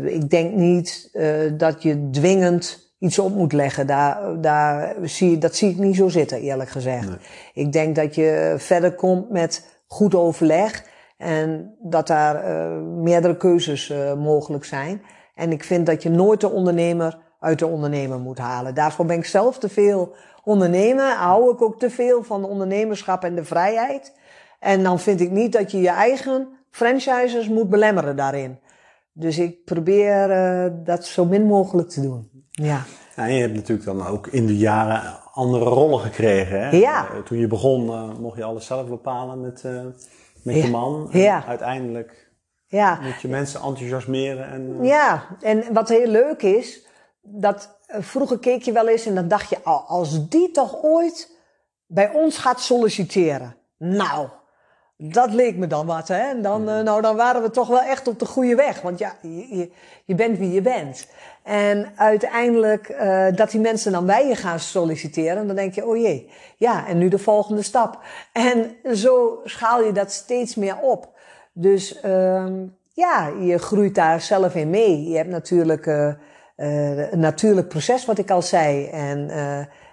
[0.04, 1.10] ik denk niet
[1.56, 3.86] dat je dwingend iets op moet leggen.
[3.86, 7.08] Daar, daar zie, dat zie ik niet zo zitten, eerlijk gezegd.
[7.08, 7.18] Nee.
[7.54, 10.84] Ik denk dat je verder komt met goed overleg
[11.16, 15.02] en dat daar uh, meerdere keuzes uh, mogelijk zijn.
[15.34, 18.74] En ik vind dat je nooit de ondernemer uit de ondernemer moet halen.
[18.74, 21.14] Daarvoor ben ik zelf te veel ondernemer.
[21.16, 24.12] Hou ik ook te veel van de ondernemerschap en de vrijheid.
[24.58, 28.58] En dan vind ik niet dat je je eigen franchisers moet belemmeren daarin.
[29.12, 32.30] Dus ik probeer uh, dat zo min mogelijk te doen.
[32.50, 32.82] Ja.
[33.16, 33.26] ja.
[33.26, 36.60] En je hebt natuurlijk dan ook in de jaren andere rollen gekregen.
[36.60, 36.76] Hè?
[36.76, 37.08] Ja.
[37.14, 39.62] Uh, toen je begon uh, mocht je alles zelf bepalen met,
[40.42, 40.64] met ja.
[40.64, 41.08] je man.
[41.10, 41.44] Ja.
[41.46, 42.30] uiteindelijk
[42.66, 42.98] ja.
[43.02, 44.48] moet je mensen enthousiasmeren.
[44.48, 46.86] En, Ja, en wat heel leuk is,
[47.22, 51.38] dat vroeger keek je wel eens en dan dacht je, oh, als die toch ooit
[51.86, 53.56] bij ons gaat solliciteren.
[53.78, 54.28] Nou,
[54.96, 56.28] dat leek me dan wat, hè?
[56.28, 58.80] En dan, uh, nou, dan waren we toch wel echt op de goede weg.
[58.80, 59.70] Want ja, je,
[60.04, 61.06] je bent wie je bent.
[61.42, 65.96] En uiteindelijk, uh, dat die mensen dan bij je gaan solliciteren, dan denk je, oh
[65.96, 67.98] jee, ja, en nu de volgende stap.
[68.32, 71.18] En zo schaal je dat steeds meer op.
[71.52, 72.46] Dus uh,
[72.92, 75.08] ja, je groeit daar zelf in mee.
[75.08, 76.12] Je hebt natuurlijk uh,
[77.10, 78.86] een natuurlijk proces, wat ik al zei.
[78.86, 79.30] En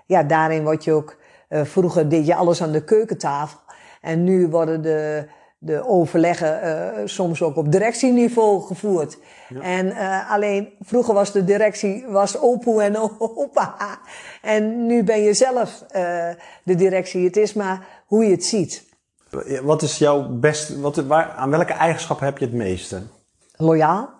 [0.05, 1.17] ja, daarin word je ook,
[1.49, 3.59] vroeger deed je alles aan de keukentafel.
[4.01, 5.27] En nu worden de,
[5.57, 9.17] de overleggen soms ook op directieniveau gevoerd.
[9.49, 9.61] Ja.
[9.61, 9.93] En
[10.27, 13.99] alleen vroeger was de directie was opa en opa.
[14.41, 15.83] En nu ben je zelf
[16.63, 17.25] de directie.
[17.25, 18.85] Het is maar hoe je het ziet.
[19.63, 23.01] Wat is jouw best, wat, waar, aan welke eigenschappen heb je het meeste?
[23.55, 24.16] Loyaal.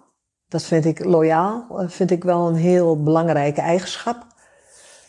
[0.49, 1.86] Dat vind ik loyaal.
[1.88, 4.25] vind ik wel een heel belangrijke eigenschap.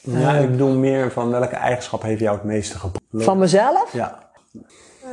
[0.01, 3.25] Ja, ik bedoel meer van welke eigenschap heeft jou het meeste geboden?
[3.25, 3.93] Van mezelf?
[3.93, 4.31] Ja.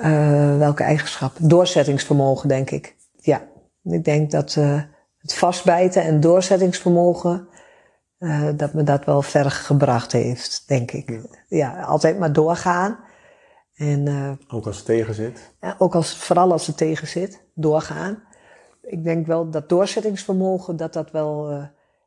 [0.04, 1.32] Uh, welke eigenschap?
[1.40, 2.96] Doorzettingsvermogen, denk ik.
[3.16, 3.42] Ja,
[3.84, 4.82] ik denk dat uh,
[5.18, 7.48] het vastbijten en doorzettingsvermogen,
[8.56, 11.10] dat me dat wel ver gebracht heeft, denk ik.
[11.10, 13.00] Ja, ja altijd maar doorgaan.
[13.76, 15.54] En, ook als het tegen zit?
[15.78, 18.24] Ook als, vooral als het tegen zit, doorgaan.
[18.86, 21.60] Ik denk wel dat doorzettingsvermogen, dat dat wel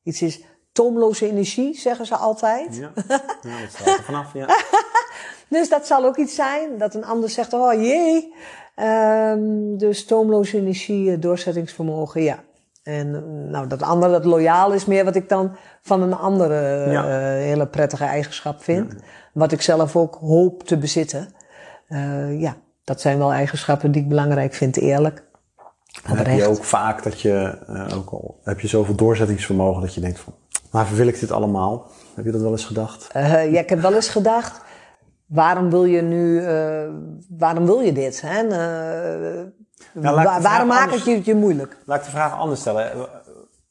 [0.02, 0.42] iets is.
[0.72, 2.76] Toomloze energie, zeggen ze altijd.
[2.76, 2.92] Ja,
[3.42, 4.46] ja dat staat er vanaf, ja.
[5.48, 8.34] Dus dat zal ook iets zijn dat een ander zegt, oh jee.
[8.76, 12.38] Um, dus toomloze energie, doorzettingsvermogen, ja.
[12.82, 13.10] En
[13.50, 17.04] nou, dat andere, dat loyaal is meer wat ik dan van een andere ja.
[17.04, 18.92] uh, hele prettige eigenschap vind.
[18.92, 18.98] Ja.
[19.32, 21.34] Wat ik zelf ook hoop te bezitten.
[21.88, 25.24] Uh, ja, dat zijn wel eigenschappen die ik belangrijk vind, eerlijk.
[26.02, 30.00] Heb je ook vaak dat je, uh, ook al heb je zoveel doorzettingsvermogen dat je
[30.00, 30.34] denkt van,
[30.70, 31.90] maar wil ik dit allemaal?
[32.14, 33.08] Heb je dat wel eens gedacht?
[33.12, 34.60] ja, ik heb wel eens gedacht,
[35.26, 36.90] waarom wil je nu, uh,
[37.28, 38.22] waarom wil je dit?
[38.26, 38.48] Hè?
[40.40, 41.76] Waarom maak ik je, je moeilijk?
[41.84, 42.92] Laat ik de vraag anders stellen.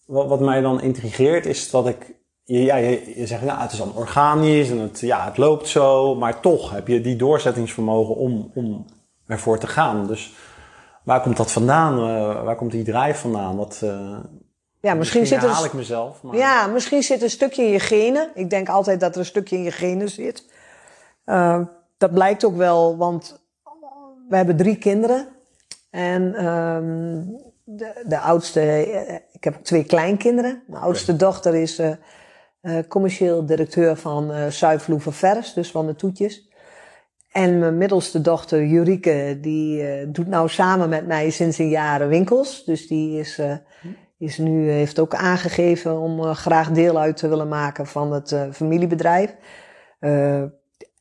[0.06, 3.78] Wat, wat mij dan intrigeert is dat ik, ja, je, je zegt, nou, het is
[3.78, 8.52] dan organisch en het, ja, het loopt zo, maar toch heb je die doorzettingsvermogen om,
[8.54, 8.86] om
[9.28, 10.08] ervoor te gaan.
[10.08, 10.34] Dus
[11.08, 12.00] waar komt dat vandaan?
[12.00, 13.56] Uh, waar komt die drive vandaan?
[13.56, 13.84] Wat,
[14.80, 16.22] Ja, misschien, zit ik mezelf.
[16.22, 16.36] Maar...
[16.36, 18.30] ja, misschien zit een stukje in je genen.
[18.34, 20.46] Ik denk altijd dat er een stukje in je genen zit.
[21.26, 21.62] Uh,
[21.98, 23.40] dat blijkt ook wel, want
[24.30, 25.28] we hebben drie kinderen.
[25.90, 30.64] En um, de, de oudste, eh, ik heb twee kleinkinderen.
[30.68, 31.92] Mijn oudste dochter is uh,
[32.62, 36.47] uh, commercieel directeur van uh, Zuiverloeven Vers, dus van de toetjes.
[37.38, 42.08] En mijn middelste dochter Jurike, die uh, doet nou samen met mij sinds een jaar
[42.08, 42.64] winkels.
[42.66, 43.56] Dus die is, uh,
[44.18, 48.36] is nu, heeft ook aangegeven om uh, graag deel uit te willen maken van het
[48.52, 49.36] familiebedrijf.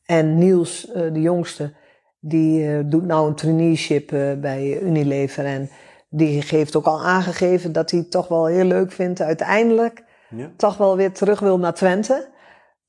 [0.07, 1.73] en Niels, de jongste,
[2.21, 4.09] die doet nou een traineeship
[4.41, 5.45] bij Unilever.
[5.45, 5.71] En
[6.09, 10.05] die heeft ook al aangegeven dat hij het toch wel heel leuk vindt uiteindelijk.
[10.31, 10.51] Ja.
[10.57, 12.35] Toch wel weer terug wil naar Twente.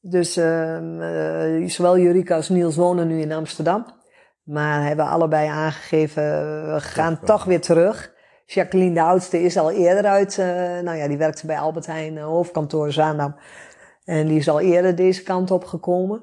[0.10, 3.86] Dus uh, zowel Jurika als Niels wonen nu in Amsterdam.
[4.43, 6.24] Maar hebben allebei aangegeven,
[6.74, 8.13] we gaan toch weer terug.
[8.46, 10.38] Jacqueline, de oudste, is al eerder uit.
[10.38, 10.46] Uh,
[10.80, 13.36] nou ja, die werkte bij Albert Heijn, uh, hoofdkantoor Zaandam.
[14.06, 16.22] En die is al eerder deze kant op gekomen.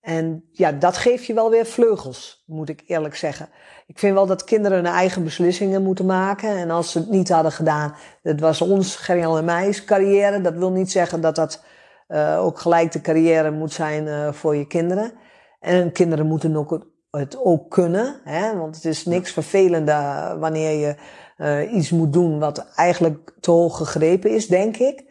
[0.00, 3.48] En ja, dat geeft je wel weer vleugels, moet ik eerlijk zeggen.
[3.86, 6.56] Ik vind wel dat kinderen hun eigen beslissingen moeten maken.
[6.56, 10.40] En als ze het niet hadden gedaan, het was ons, Gerjan en mij's carrière.
[10.40, 11.64] Dat wil niet zeggen dat dat
[12.08, 15.12] uh, ook gelijk de carrière moet zijn uh, voor je kinderen.
[15.60, 18.20] En kinderen moeten ook het ook kunnen.
[18.24, 18.56] Hè?
[18.56, 20.96] Want het is niks vervelender wanneer je
[21.38, 25.04] uh, iets moet doen wat eigenlijk te hoog gegrepen is, denk ik.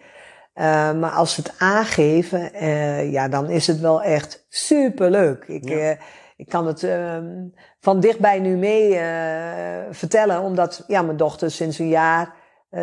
[0.99, 2.51] maar als ze het aangeven,
[3.11, 5.43] ja, dan is het wel echt superleuk.
[5.47, 5.97] Ik, ja.
[6.37, 7.47] ik kan het ehm,
[7.79, 8.99] van dichtbij nu mee
[9.91, 12.33] vertellen, omdat ja, mijn dochter sinds een jaar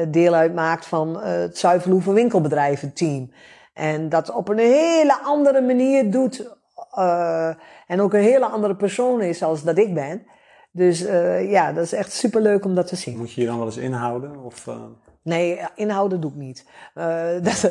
[0.08, 3.30] deel uitmaakt van het Zuiverloeven winkelbedrijventeam.
[3.72, 6.50] En dat op een hele andere manier doet.
[6.98, 7.48] Uh,
[7.86, 10.26] en ook een hele andere persoon is als dat ik ben.
[10.70, 13.16] Dus uh, ja, dat is echt superleuk om dat te zien.
[13.16, 14.44] Moet je je dan wel eens inhouden?
[14.44, 14.74] Of, uh...
[15.22, 16.66] Nee, inhouden doe ik niet.
[17.42, 17.70] dat,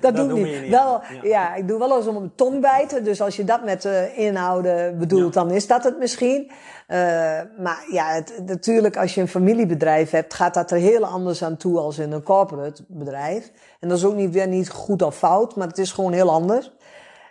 [0.00, 0.60] dat, doe ik niet.
[0.60, 0.70] niet.
[0.70, 1.20] Wel, ja.
[1.22, 1.54] ja.
[1.54, 3.04] ik doe wel eens om een tong bijten.
[3.04, 5.40] Dus als je dat met inhouden bedoelt, ja.
[5.42, 6.50] dan is dat het misschien.
[7.58, 11.56] maar ja, het, natuurlijk als je een familiebedrijf hebt, gaat dat er heel anders aan
[11.56, 13.50] toe als in een corporate bedrijf.
[13.78, 16.30] En dat is ook niet weer niet goed of fout, maar het is gewoon heel
[16.30, 16.72] anders.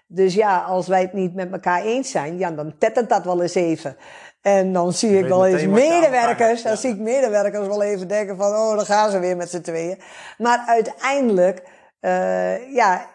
[0.07, 3.41] Dus ja, als wij het niet met elkaar eens zijn, ja, dan tettert dat wel
[3.41, 3.97] eens even.
[4.41, 8.51] En dan zie ik wel eens medewerkers, dan zie ik medewerkers wel even denken van,
[8.51, 9.97] oh, dan gaan ze weer met z'n tweeën.
[10.37, 11.63] Maar uiteindelijk,
[12.01, 13.09] uh, ja,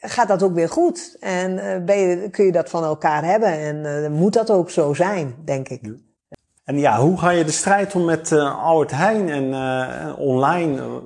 [0.00, 1.16] gaat dat ook weer goed.
[1.20, 3.52] En uh, ben je, kun je dat van elkaar hebben.
[3.52, 5.80] En uh, moet dat ook zo zijn, denk ik.
[6.64, 11.02] En ja, hoe ga je de strijd om met uh, Albert Heijn en online?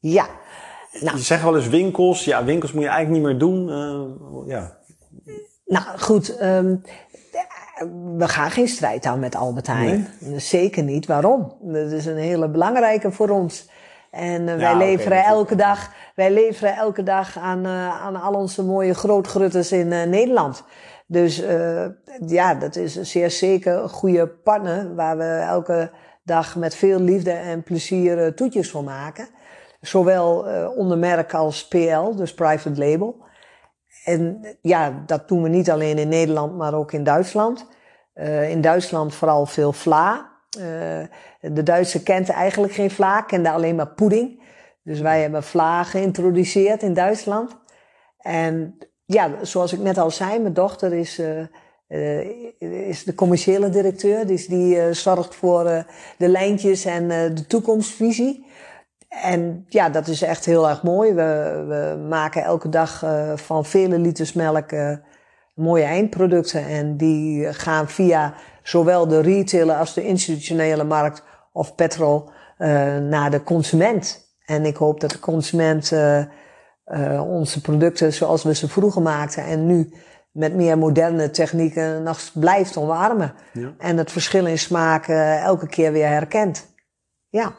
[0.00, 0.26] Ja,
[1.00, 1.16] nou.
[1.16, 2.24] Je zegt wel eens winkels.
[2.24, 3.68] Ja, winkels moet je eigenlijk niet meer doen.
[3.68, 4.76] Uh, ja.
[5.66, 6.82] Nou goed, um,
[8.16, 10.08] we gaan geen strijd aan met Albert Heijn.
[10.20, 10.38] Nee.
[10.38, 11.06] Zeker niet.
[11.06, 11.52] Waarom?
[11.60, 13.68] Dat is een hele belangrijke voor ons.
[14.10, 18.34] En uh, wij leveren okay, elke dag, wij leveren elke dag aan, uh, aan al
[18.34, 20.64] onze mooie grootgrutters in uh, Nederland.
[21.06, 21.42] Dus
[22.26, 25.90] ja, dat is zeer zeker een goede partner waar we elke
[26.22, 29.28] dag met veel liefde en plezier toetjes voor maken.
[29.86, 33.22] Zowel uh, onder merk als PL, dus private label.
[34.04, 37.66] En ja, dat doen we niet alleen in Nederland, maar ook in Duitsland.
[38.14, 40.32] Uh, in Duitsland vooral veel vla.
[40.58, 40.62] Uh,
[41.40, 44.42] de Duitse kent eigenlijk geen vla, kende alleen maar pudding.
[44.82, 47.56] Dus wij hebben vla geïntroduceerd in Duitsland.
[48.18, 51.22] En ja, zoals ik net al zei, mijn dochter is,
[52.58, 54.26] is de commerciële directeur.
[54.26, 55.64] Dus die zorgt voor
[56.18, 58.43] de lijntjes en de toekomstvisie.
[59.22, 61.12] En ja, dat is echt heel erg mooi.
[61.12, 64.96] We, we maken elke dag uh, van vele liters melk uh,
[65.54, 66.66] mooie eindproducten.
[66.66, 71.22] En die gaan via zowel de retailer als de institutionele markt
[71.52, 74.32] of petrol uh, naar de consument.
[74.46, 75.92] En ik hoop dat de consument
[77.20, 79.92] onze producten zoals we ze vroeger maakten en nu
[80.30, 83.34] met meer moderne technieken nog blijft omarmen.
[83.52, 83.74] Ja.
[83.78, 85.08] En het verschil in smaak
[85.42, 86.74] elke keer weer herkent.
[87.28, 87.52] Ja.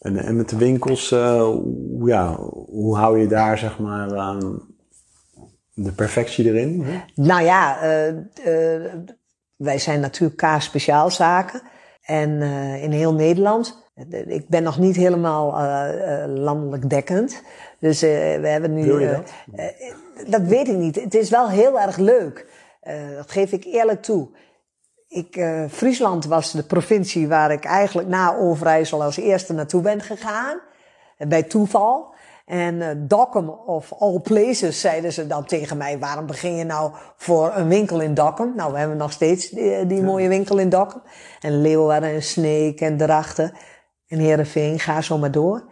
[0.00, 1.54] En, en met de winkels, uh,
[2.04, 2.36] ja,
[2.66, 4.62] hoe hou je daar zeg maar aan
[5.74, 6.82] de perfectie erin?
[6.82, 7.00] Hè?
[7.14, 8.92] Nou ja, uh, uh,
[9.56, 11.62] wij zijn natuurlijk K-speciaalzaken.
[12.02, 12.42] En
[12.82, 13.88] in heel Nederland.
[14.26, 15.52] Ik ben nog niet helemaal
[16.28, 17.42] landelijk dekkend.
[17.78, 18.84] Dus we hebben nu.
[18.84, 19.32] Wil je dat?
[20.30, 20.94] dat weet ik niet.
[20.94, 22.46] Het is wel heel erg leuk.
[23.16, 24.28] dat geef ik eerlijk toe.
[25.10, 30.00] Ik, uh, Friesland was de provincie waar ik eigenlijk na Overijssel als eerste naartoe ben
[30.00, 30.60] gegaan.
[31.28, 32.14] Bij toeval.
[32.46, 36.92] En uh, Dokkum of all places zeiden ze dan tegen mij, waarom begin je nou
[37.16, 38.52] voor een winkel in Dokkum?
[38.56, 41.02] Nou, we hebben nog steeds die, die mooie winkel in Dokkum.
[41.40, 43.52] En Leeuwarden en Sneek en Drachten
[44.06, 45.64] en Heerenveen, ga zo maar door.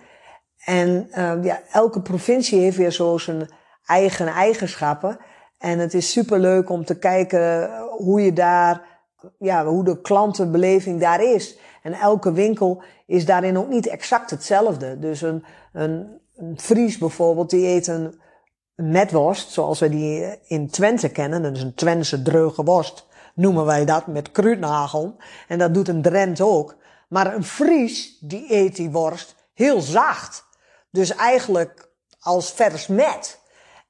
[0.64, 3.48] En uh, ja, elke provincie heeft weer zo zijn
[3.86, 5.18] eigen eigenschappen.
[5.58, 8.97] En het is superleuk om te kijken hoe je daar,
[9.38, 11.58] ja, hoe de klantenbeleving daar is.
[11.82, 14.98] En elke winkel is daarin ook niet exact hetzelfde.
[14.98, 18.20] Dus een, een, een Fries bijvoorbeeld, die eet een,
[18.78, 21.42] metworst, zoals we die in Twente kennen.
[21.42, 25.16] Dat is een Twentse dreuge worst, noemen wij dat, met kruidnagel.
[25.48, 26.76] En dat doet een Drent ook.
[27.08, 30.46] Maar een Fries, die eet die worst heel zacht.
[30.90, 31.88] Dus eigenlijk
[32.20, 33.40] als vers met.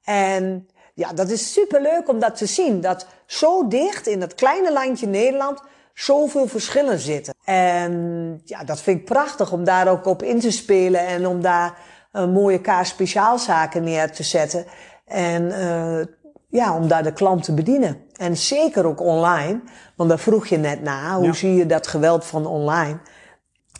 [0.03, 2.81] En ja, dat is superleuk om dat te zien.
[2.81, 5.61] Dat zo dicht in dat kleine landje Nederland
[5.93, 7.33] zoveel verschillen zitten.
[7.43, 11.41] En ja, dat vind ik prachtig om daar ook op in te spelen en om
[11.41, 11.77] daar
[12.11, 14.65] een mooie kaart speciaalzaken neer te zetten.
[15.05, 16.05] En uh,
[16.49, 18.01] ja, om daar de klant te bedienen.
[18.15, 19.61] En zeker ook online,
[19.95, 21.17] want daar vroeg je net na.
[21.17, 22.99] Hoe zie je dat geweld van online?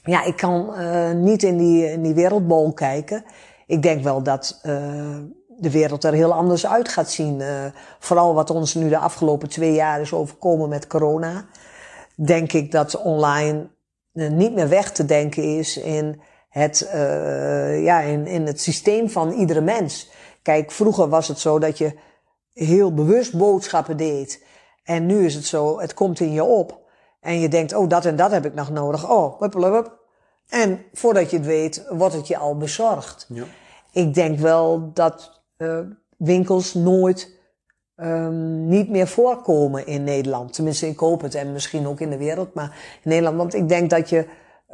[0.03, 3.23] Ja, ik kan uh, niet in die, in die wereldbol kijken.
[3.67, 5.17] Ik denk wel dat uh,
[5.60, 7.41] de wereld er heel anders uit gaat zien.
[8.00, 11.45] vooral wat ons nu de afgelopen twee jaar is overkomen met corona
[12.26, 13.69] denk ik dat online
[14.13, 19.10] eh, niet meer weg te denken is in het, uh, ja, in, in het systeem
[19.10, 20.10] van iedere mens.
[20.41, 21.93] Kijk, vroeger was het zo dat je
[22.54, 24.43] heel bewust boodschappen deed.
[24.84, 26.80] En nu is het zo, het komt in je op.
[27.22, 29.10] En je denkt, oh, dat en dat heb ik nog nodig.
[29.10, 29.98] Oh, wup.
[30.48, 33.26] En voordat je het weet, wordt het je al bezorgd.
[33.30, 33.43] Ja.
[33.91, 35.80] Ik denk wel dat uh,
[36.17, 37.38] winkels nooit
[37.95, 40.54] um, niet meer voorkomen in Nederland.
[40.54, 43.38] Tenminste, ik hoop het en misschien ook in de wereld, maar in Nederland.
[43.38, 44.26] Want ik denk dat je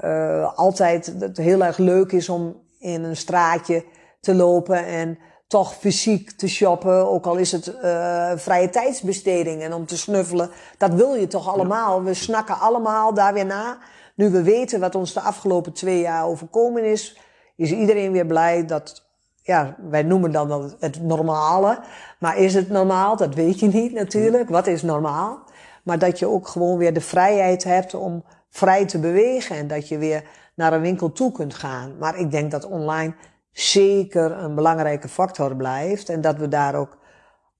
[0.03, 3.83] uh, altijd het heel erg leuk is om in een straatje
[4.19, 5.17] te lopen en
[5.47, 10.49] toch fysiek te shoppen, ook al is het uh, vrije tijdsbesteding en om te snuffelen.
[10.77, 12.03] Dat wil je toch allemaal.
[12.03, 13.77] We snakken allemaal daar weer na.
[14.15, 17.19] Nu we weten wat ons de afgelopen twee jaar overkomen is,
[17.55, 19.04] is iedereen weer blij dat
[19.45, 21.79] ja, wij noemen dan het normale.
[22.19, 23.17] Maar is het normaal?
[23.17, 24.49] Dat weet je niet natuurlijk.
[24.49, 25.43] Wat is normaal?
[25.83, 29.55] Maar dat je ook gewoon weer de vrijheid hebt om vrij te bewegen.
[29.55, 30.23] En dat je weer
[30.55, 31.97] naar een winkel toe kunt gaan.
[31.97, 33.15] Maar ik denk dat online
[33.51, 36.09] zeker een belangrijke factor blijft.
[36.09, 36.97] En dat we daar ook,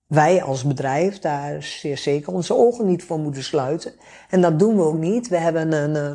[0.07, 3.93] wij als bedrijf, daar zeer zeker onze ogen niet voor moeten sluiten.
[4.29, 5.27] En dat doen we ook niet.
[5.27, 6.11] We hebben een, eh,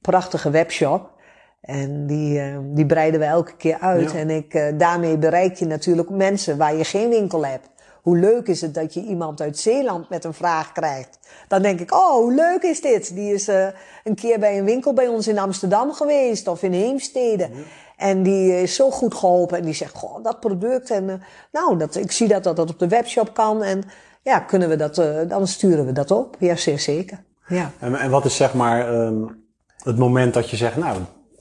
[0.00, 1.18] prachtige webshop.
[1.60, 4.14] En die, uh, die breiden we elke keer uit.
[4.14, 7.68] En ik, uh, daarmee bereik je natuurlijk mensen waar je geen winkel hebt.
[8.02, 11.18] Hoe leuk is het dat je iemand uit Zeeland met een vraag krijgt?
[11.48, 13.14] Dan denk ik, oh, hoe leuk is dit?
[13.14, 13.66] Die is uh,
[14.04, 17.50] een keer bij een winkel bij ons in Amsterdam geweest of in Heemstede.
[17.96, 20.90] En die is zo goed geholpen en die zegt, goh, dat product.
[20.90, 23.62] En nou, dat, ik zie dat, dat dat op de webshop kan.
[23.62, 23.82] En
[24.22, 24.94] ja, kunnen we dat,
[25.28, 26.36] dan sturen we dat op.
[26.38, 27.24] Ja, zeer zeker.
[27.46, 27.70] Ja.
[27.78, 29.44] En, en wat is zeg maar um,
[29.82, 30.98] het moment dat je zegt, nou,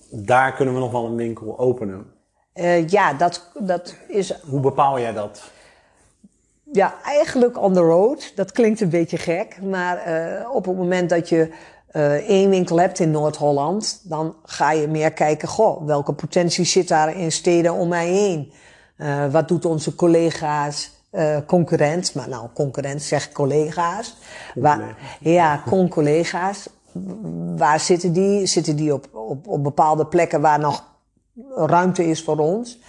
[0.09, 2.05] daar kunnen we nog wel een winkel openen.
[2.53, 4.41] Uh, ja, dat, dat is.
[4.41, 5.41] Hoe bepaal jij dat?
[6.71, 8.31] Ja, eigenlijk on the road.
[8.35, 9.61] Dat klinkt een beetje gek.
[9.61, 11.53] Maar uh, op het moment dat je
[11.91, 16.87] uh, één winkel hebt in Noord-Holland, dan ga je meer kijken, goh, welke potentie zit
[16.87, 18.51] daar in steden om mij heen?
[19.31, 20.91] wat doet onze collega's?
[21.11, 24.15] Uh, concurrent, maar nou, concurrent zeg collega's.
[24.55, 26.67] Waar, ja, con-collega's
[27.57, 28.45] waar zitten die?
[28.45, 30.83] Zitten die op, op, op bepaalde plekken waar nog
[31.55, 32.79] ruimte is voor ons?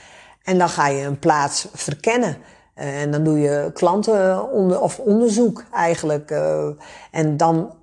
[0.42, 2.36] En dan ga je een plaats verkennen.
[2.74, 6.30] En dan doe je klanten onder, of onderzoek eigenlijk.
[6.30, 6.68] Uh,
[7.10, 7.74] en dan,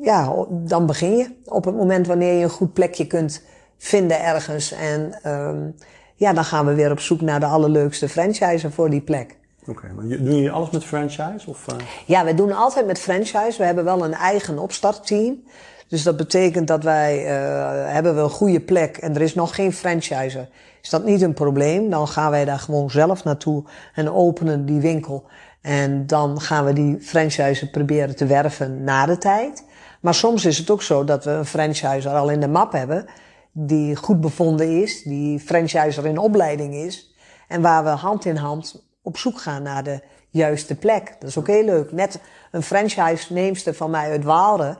[0.00, 3.42] ja, dan begin je op het moment wanneer je een goed plekje kunt
[3.78, 4.72] vinden ergens.
[4.72, 5.74] En um,
[6.14, 9.36] ja, dan gaan we weer op zoek naar de allerleukste franchise voor die plek.
[9.60, 11.50] Oké, okay, doen jullie alles met franchise?
[11.50, 11.76] Of, uh...
[12.06, 13.54] Ja, we doen altijd met franchise.
[13.58, 15.42] We hebben wel een eigen opstartteam.
[15.88, 19.54] Dus dat betekent dat wij uh, hebben we een goede plek en er is nog
[19.54, 20.48] geen franchise.
[20.82, 21.90] Is dat niet een probleem?
[21.90, 25.24] Dan gaan wij daar gewoon zelf naartoe en openen die winkel.
[25.60, 29.64] En dan gaan we die franchise proberen te werven na de tijd.
[30.00, 33.06] Maar soms is het ook zo dat we een franchiser al in de map hebben.
[33.52, 37.14] Die goed bevonden is, die franchiser in opleiding is.
[37.48, 41.16] En waar we hand in hand op zoek gaan naar de juiste plek.
[41.18, 41.92] Dat is ook heel leuk.
[41.92, 42.20] Net
[42.50, 44.76] een franchise-neemster van mij uit Waalre,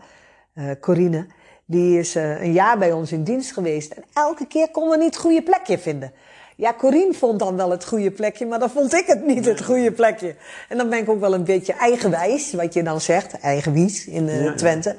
[0.54, 1.26] uh, Corine,
[1.64, 3.92] die is uh, een jaar bij ons in dienst geweest.
[3.92, 6.12] En elke keer konden we niet het goede plekje vinden.
[6.56, 9.64] Ja, Corine vond dan wel het goede plekje, maar dan vond ik het niet het
[9.64, 10.34] goede plekje.
[10.68, 14.28] En dan ben ik ook wel een beetje eigenwijs, wat je dan zegt, eigenwies in
[14.28, 14.96] uh, Twente.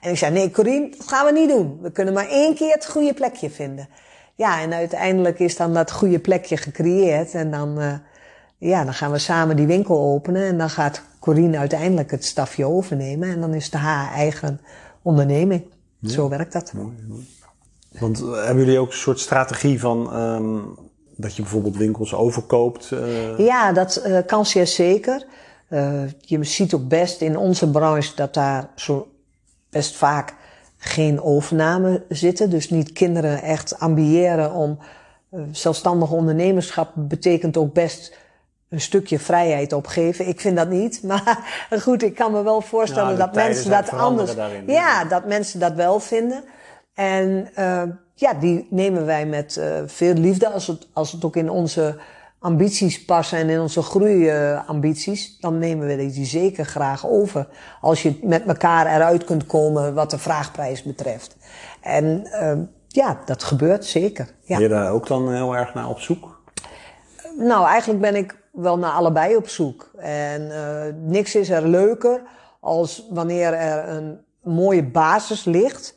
[0.00, 1.78] En ik zei, nee Corine, dat gaan we niet doen.
[1.82, 3.88] We kunnen maar één keer het goede plekje vinden.
[4.34, 7.34] Ja, en uiteindelijk is dan dat goede plekje gecreëerd.
[7.34, 7.92] En dan, uh,
[8.58, 10.42] ja, dan gaan we samen die winkel openen.
[10.42, 13.28] En dan gaat Corine uiteindelijk het stafje overnemen.
[13.28, 14.60] En dan is het haar eigen
[15.08, 15.62] onderneming.
[16.02, 16.72] Zo werkt dat.
[16.72, 17.26] Mooi, mooi.
[17.98, 20.78] Want eh, hebben jullie ook een soort strategie van, um,
[21.16, 22.90] dat je bijvoorbeeld winkels overkoopt?
[22.90, 23.38] Uh...
[23.38, 25.26] Ja, dat uh, kan zeer zeker.
[25.70, 29.08] Uh, je ziet ook best in onze branche dat daar zo
[29.70, 30.34] best vaak
[30.76, 32.50] geen overname zitten.
[32.50, 34.78] Dus niet kinderen echt ambiëren om
[35.52, 38.16] zelfstandig ondernemerschap betekent ook best
[38.68, 40.28] een stukje vrijheid opgeven.
[40.28, 41.02] Ik vind dat niet.
[41.02, 44.34] Maar goed, ik kan me wel voorstellen dat mensen dat anders.
[44.34, 46.44] Daarin, ja, dat mensen dat wel vinden.
[46.94, 47.82] En uh,
[48.14, 50.48] ja, die nemen wij met uh, veel liefde.
[50.48, 51.98] Als het, als het ook in onze
[52.38, 57.48] ambities passen en in onze groeiambities, dan nemen we die zeker graag over.
[57.80, 61.36] Als je met elkaar eruit kunt komen wat de vraagprijs betreft.
[61.80, 62.52] En uh,
[62.88, 64.28] ja, dat gebeurt zeker.
[64.42, 64.56] Ja.
[64.56, 66.40] Ben je daar ook dan heel erg naar op zoek?
[67.38, 69.90] Nou, eigenlijk ben ik wel naar allebei op zoek.
[69.96, 72.22] En uh, niks is er leuker
[72.60, 75.96] als wanneer er een mooie basis ligt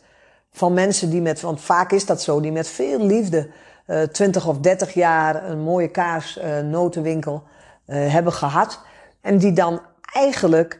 [0.51, 3.49] van mensen die met, want vaak is dat zo, die met veel liefde
[3.87, 7.43] uh, 20 of 30 jaar een mooie kaars uh, notenwinkel
[7.85, 8.79] hebben gehad.
[9.21, 9.81] En die dan
[10.13, 10.79] eigenlijk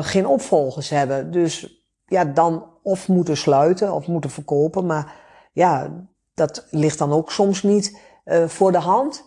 [0.00, 1.30] geen opvolgers hebben.
[1.30, 4.86] Dus ja, dan of moeten sluiten of moeten verkopen.
[4.86, 5.12] Maar
[5.52, 5.90] ja,
[6.34, 7.98] dat ligt dan ook soms niet
[8.46, 9.24] voor de hand.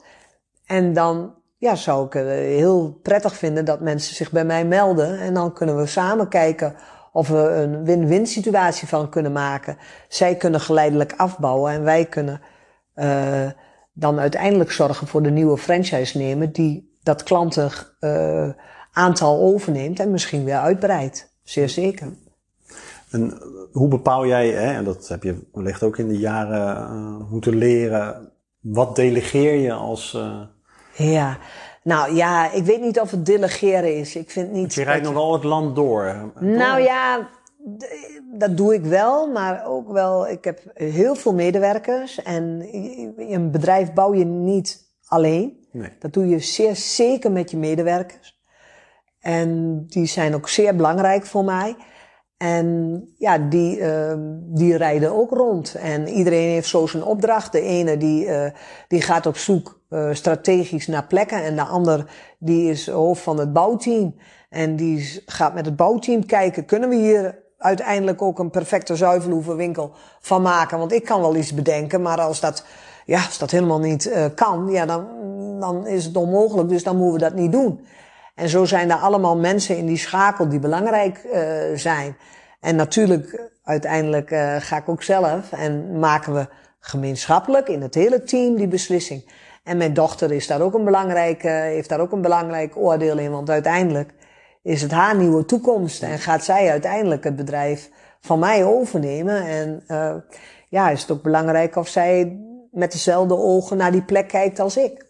[0.65, 1.33] En dan
[1.63, 5.19] ja, zou ik het heel prettig vinden dat mensen zich bij mij melden.
[5.19, 6.75] En dan kunnen we samen kijken
[7.11, 9.77] of we een win-win situatie van kunnen maken.
[10.07, 12.41] Zij kunnen geleidelijk afbouwen en wij kunnen
[12.95, 13.49] uh,
[13.93, 18.49] dan uiteindelijk zorgen voor de nieuwe franchise-nemer die dat klantenaantal uh,
[18.91, 21.35] aantal overneemt en misschien weer uitbreidt.
[21.43, 22.07] Zeer zeker.
[23.09, 23.41] En
[23.71, 27.55] hoe bepaal jij, hè, en dat heb je wellicht ook in de jaren uh, moeten
[27.55, 30.17] leren, wat delegeer je als
[30.93, 31.37] ja,
[31.83, 34.15] nou ja, ik weet niet of het delegeren is.
[34.15, 34.73] Ik vind niet.
[34.73, 36.31] Je rijdt nog wel het land door.
[36.39, 37.29] Nou ja,
[38.33, 40.27] dat doe ik wel, maar ook wel.
[40.27, 42.67] Ik heb heel veel medewerkers en
[43.17, 45.67] een bedrijf bouw je niet alleen.
[45.71, 45.89] Nee.
[45.99, 48.41] Dat doe je zeer zeker met je medewerkers.
[49.19, 51.75] En die zijn ook zeer belangrijk voor mij.
[52.43, 55.75] En ja, die, uh, die rijden ook rond.
[55.75, 57.51] En iedereen heeft zo zijn opdracht.
[57.51, 58.45] De ene die, uh,
[58.87, 61.43] die gaat op zoek uh, strategisch naar plekken.
[61.43, 62.05] En de ander
[62.39, 64.15] die is hoofd van het bouwteam.
[64.49, 69.91] En die gaat met het bouwteam kijken, kunnen we hier uiteindelijk ook een perfecte zuivelhoevenwinkel
[70.19, 70.77] van maken?
[70.77, 72.65] Want ik kan wel iets bedenken, maar als dat,
[73.05, 75.07] ja, als dat helemaal niet uh, kan, ja, dan,
[75.59, 76.69] dan is het onmogelijk.
[76.69, 77.85] Dus dan moeten we dat niet doen.
[78.35, 82.17] En zo zijn er allemaal mensen in die schakel die belangrijk uh, zijn.
[82.59, 86.47] En natuurlijk, uiteindelijk uh, ga ik ook zelf en maken we
[86.79, 89.31] gemeenschappelijk in het hele team die beslissing.
[89.63, 93.17] En mijn dochter is daar ook een belangrijk, uh, heeft daar ook een belangrijk oordeel
[93.17, 94.13] in, want uiteindelijk
[94.63, 99.45] is het haar nieuwe toekomst en gaat zij uiteindelijk het bedrijf van mij overnemen.
[99.45, 100.15] En uh,
[100.69, 102.39] ja, is het ook belangrijk of zij
[102.71, 105.05] met dezelfde ogen naar die plek kijkt als ik.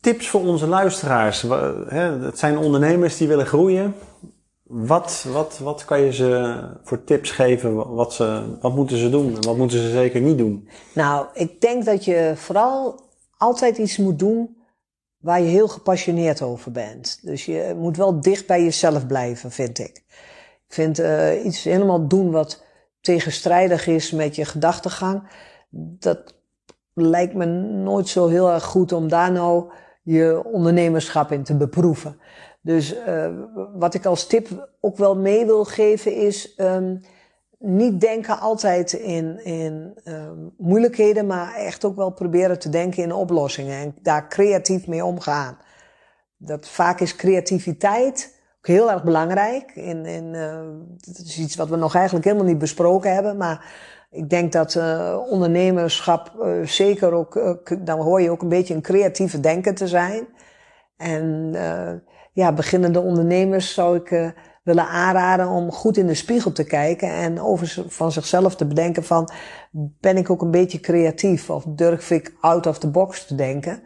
[0.00, 1.42] Tips voor onze luisteraars.
[1.88, 3.94] Het zijn ondernemers die willen groeien.
[4.62, 7.94] Wat, wat, wat kan je ze voor tips geven?
[7.94, 10.68] Wat, ze, wat moeten ze doen en wat moeten ze zeker niet doen?
[10.94, 13.00] Nou, ik denk dat je vooral
[13.36, 14.56] altijd iets moet doen
[15.16, 17.18] waar je heel gepassioneerd over bent.
[17.22, 20.04] Dus je moet wel dicht bij jezelf blijven, vind ik.
[20.68, 22.64] Ik vind uh, iets helemaal doen wat
[23.00, 25.22] tegenstrijdig is met je gedachtegang.
[25.70, 26.34] Dat
[27.04, 29.70] lijkt me nooit zo heel erg goed om daar nou
[30.02, 32.20] je ondernemerschap in te beproeven.
[32.60, 33.28] Dus uh,
[33.74, 37.00] wat ik als tip ook wel mee wil geven is um,
[37.58, 43.12] niet denken altijd in, in um, moeilijkheden, maar echt ook wel proberen te denken in
[43.12, 45.58] oplossingen en daar creatief mee omgaan.
[46.36, 49.70] Dat vaak is creativiteit ook heel erg belangrijk.
[49.74, 50.60] In, in, uh,
[51.14, 53.72] dat is iets wat we nog eigenlijk helemaal niet besproken hebben, maar
[54.16, 58.74] ik denk dat uh, ondernemerschap uh, zeker ook, uh, dan hoor je ook een beetje
[58.74, 60.26] een creatieve denker te zijn.
[60.96, 61.54] En
[62.32, 67.40] ja, beginnende ondernemers zou ik willen aanraden om goed in de spiegel te kijken en
[67.40, 69.30] over van zichzelf te bedenken van,
[70.00, 73.82] ben ik ook een beetje creatief of durf ik out of the box te denken?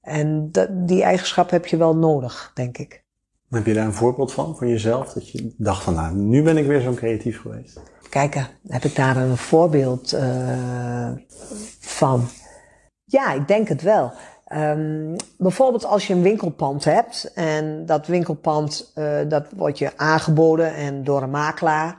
[0.00, 3.04] En dat, die eigenschap heb je wel nodig, denk ik.
[3.50, 5.12] Heb je daar een voorbeeld van, van jezelf?
[5.12, 7.80] Dat je dacht van, nou, nu ben ik weer zo creatief geweest.
[8.08, 8.34] Kijk,
[8.68, 11.10] heb ik daar een voorbeeld uh,
[11.80, 12.28] van?
[13.04, 14.12] Ja, ik denk het wel.
[14.52, 20.74] Um, bijvoorbeeld als je een winkelpand hebt en dat winkelpand uh, dat wordt je aangeboden
[20.74, 21.96] en door een makelaar.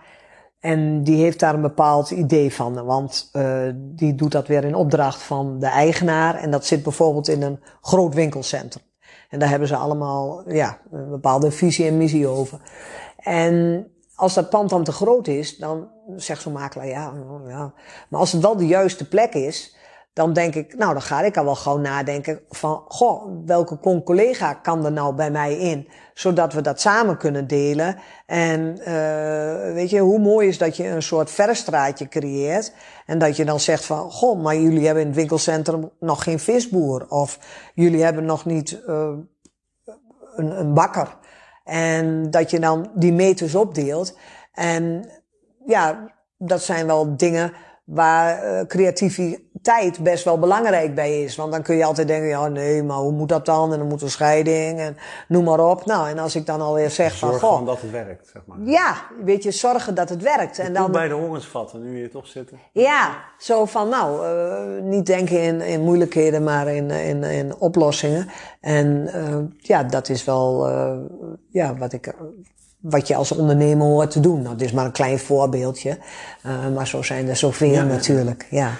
[0.59, 4.75] En die heeft daar een bepaald idee van, want uh, die doet dat weer in
[4.75, 6.35] opdracht van de eigenaar.
[6.35, 8.83] En dat zit bijvoorbeeld in een groot winkelcentrum.
[9.29, 12.59] En daar hebben ze allemaal ja, een bepaalde visie en missie over.
[13.17, 17.13] En als dat pand dan te groot is, dan zegt zo'n makelaar, ja,
[17.47, 17.73] ja.
[18.09, 19.75] Maar als het wel de juiste plek is,
[20.15, 24.53] dan denk ik, nou, dan ga ik al wel gauw nadenken van, goh, welke collega
[24.53, 25.87] kan er nou bij mij in?
[26.13, 27.97] Zodat we dat samen kunnen delen.
[28.25, 32.73] En uh, weet je, hoe mooi is dat je een soort verstraatje creëert.
[33.05, 36.39] En dat je dan zegt van, goh, maar jullie hebben in het winkelcentrum nog geen
[36.39, 37.05] visboer.
[37.09, 37.39] Of
[37.73, 39.09] jullie hebben nog niet uh,
[40.35, 41.17] een, een bakker.
[41.65, 44.17] En dat je dan die meters opdeelt.
[44.51, 45.09] En
[45.65, 47.53] ja, dat zijn wel dingen
[47.83, 51.35] waar uh, creativiteit best wel belangrijk bij is.
[51.35, 53.73] Want dan kun je altijd denken, ja nee, maar hoe moet dat dan?
[53.73, 54.97] En dan moet een scheiding en
[55.27, 55.85] noem maar op.
[55.85, 57.65] Nou, en als ik dan alweer zeg Zorg van, goh.
[57.65, 58.57] dat het werkt, zeg maar.
[58.63, 60.59] Ja, weet je, zorgen dat het werkt.
[60.59, 62.59] en dan bij de horens vatten, nu hier toch zitten.
[62.71, 68.29] Ja, zo van, nou, uh, niet denken in, in moeilijkheden, maar in, in, in oplossingen.
[68.61, 70.67] En uh, ja, dat is wel,
[71.49, 72.13] ja, wat ik
[72.79, 74.41] wat je als ondernemer hoort te doen.
[74.41, 75.97] Nou, dit is maar een klein voorbeeldje.
[76.45, 78.47] Uh, maar zo zijn er zoveel ja, natuurlijk.
[78.49, 78.71] Ja.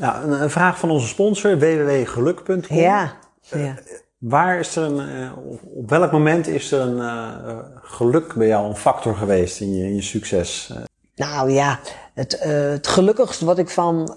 [0.00, 2.76] Nou, een, vraag van onze sponsor, www.geluk.com.
[2.76, 3.12] Ja.
[3.40, 3.74] ja.
[4.18, 5.30] Waar is er een, uh,
[5.76, 9.94] op welk moment is er een geluk bij jou een factor geweest in je, in
[9.94, 10.72] je succes?
[11.14, 11.78] Nou ja,
[12.14, 14.16] het, het gelukkigste wat ik van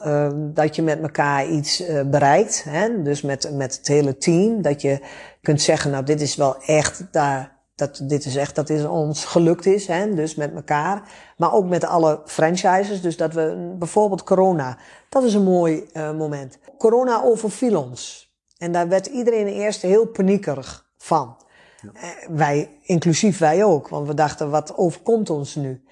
[0.54, 2.64] dat je met elkaar iets bereikt.
[2.70, 3.02] Hè?
[3.02, 4.62] Dus met, met het hele team.
[4.62, 5.00] Dat je
[5.42, 7.54] kunt zeggen, nou dit is wel echt daar
[7.86, 11.02] dat dit is echt, dat is ons gelukt is, hè, dus met elkaar.
[11.38, 13.02] Maar ook met alle franchises.
[13.02, 14.78] Dus dat we, bijvoorbeeld corona,
[15.10, 16.58] dat is een mooi uh, moment.
[16.78, 18.32] Corona overviel ons.
[18.58, 21.38] En daar werd iedereen eerst heel paniekerig van.
[21.82, 21.90] Ja.
[21.94, 25.84] Uh, wij, inclusief wij ook, want we dachten, wat overkomt ons nu?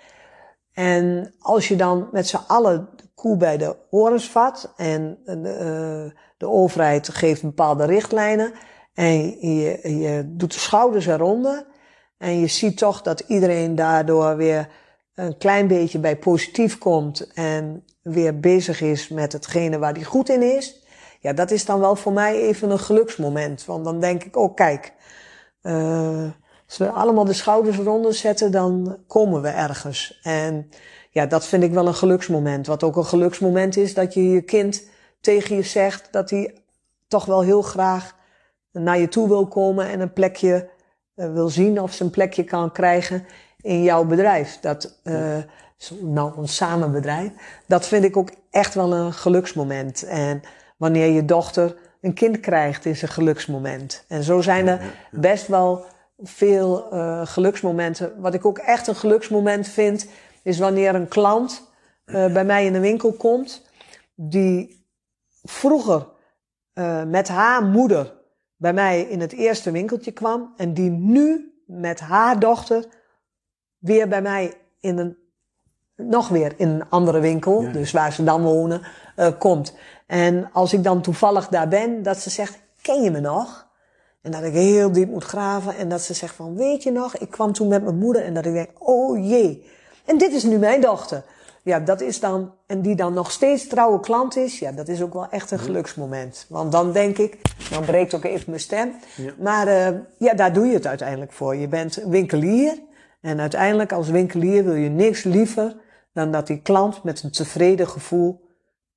[0.73, 6.11] En als je dan met z'n allen de koe bij de horens vat en de,
[6.13, 8.53] uh, de overheid geeft bepaalde richtlijnen
[8.93, 11.65] en je, je doet de schouders eronder
[12.22, 14.69] en je ziet toch dat iedereen daardoor weer
[15.15, 20.30] een klein beetje bij positief komt en weer bezig is met hetgene waar hij goed
[20.30, 20.84] in is.
[21.19, 23.65] Ja, dat is dan wel voor mij even een geluksmoment.
[23.65, 24.93] Want dan denk ik, oh kijk,
[25.63, 26.24] uh,
[26.67, 30.19] als we allemaal de schouders eronder zetten, dan komen we ergens.
[30.24, 30.69] En
[31.09, 32.67] ja, dat vind ik wel een geluksmoment.
[32.67, 34.84] Wat ook een geluksmoment is, dat je je kind
[35.22, 36.55] tegen je zegt dat hij
[37.07, 38.15] toch wel heel graag
[38.72, 40.69] naar je toe wil komen en een plekje
[41.14, 43.26] wil zien of ze een plekje kan krijgen
[43.62, 44.59] in jouw bedrijf.
[44.59, 45.38] Dat, uh,
[46.01, 47.32] nou, ons samenbedrijf.
[47.68, 50.03] Dat vind ik ook echt wel een geluksmoment.
[50.03, 50.41] En
[50.78, 54.05] wanneer je dochter een kind krijgt, is een geluksmoment.
[54.07, 54.82] En zo zijn er
[55.12, 55.86] best wel
[56.18, 58.14] veel uh, geluksmomenten.
[58.22, 60.07] Wat ik ook echt een geluksmoment vind,
[60.43, 61.70] is wanneer een klant
[62.05, 63.66] uh, bij mij in de winkel komt,
[64.16, 64.86] die
[65.43, 66.07] vroeger
[67.07, 68.20] met haar moeder
[68.62, 72.86] bij mij in het eerste winkeltje kwam en die nu met haar dochter
[73.78, 75.18] weer bij mij in een,
[75.95, 77.72] nog weer in een andere winkel, ja.
[77.72, 78.82] dus waar ze dan wonen,
[79.18, 79.74] uh, komt.
[80.07, 83.68] En als ik dan toevallig daar ben, dat ze zegt, ken je me nog?
[84.22, 87.18] En dat ik heel diep moet graven en dat ze zegt van, weet je nog,
[87.18, 89.66] ik kwam toen met mijn moeder en dat ik denk, oh jee.
[90.05, 91.24] En dit is nu mijn dochter
[91.64, 95.01] ja, dat is dan, en die dan nog steeds trouwe klant is, ja, dat is
[95.01, 96.45] ook wel echt een geluksmoment.
[96.49, 97.38] Want dan denk ik,
[97.70, 98.93] dan breekt ook even mijn stem.
[99.18, 99.34] Ja.
[99.39, 101.55] Maar uh, ja, daar doe je het uiteindelijk voor.
[101.55, 102.80] Je bent winkelier.
[103.22, 105.76] En uiteindelijk als winkelier wil je niks liever
[106.14, 108.49] dan dat die klant met een tevreden gevoel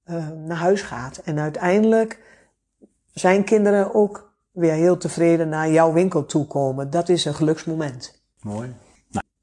[0.07, 1.21] uh, naar huis gaat.
[1.25, 2.21] En uiteindelijk
[3.13, 6.91] zijn kinderen ook weer heel tevreden naar jouw winkel toe komen.
[6.91, 8.23] Dat is een geluksmoment.
[8.41, 8.75] Mooi.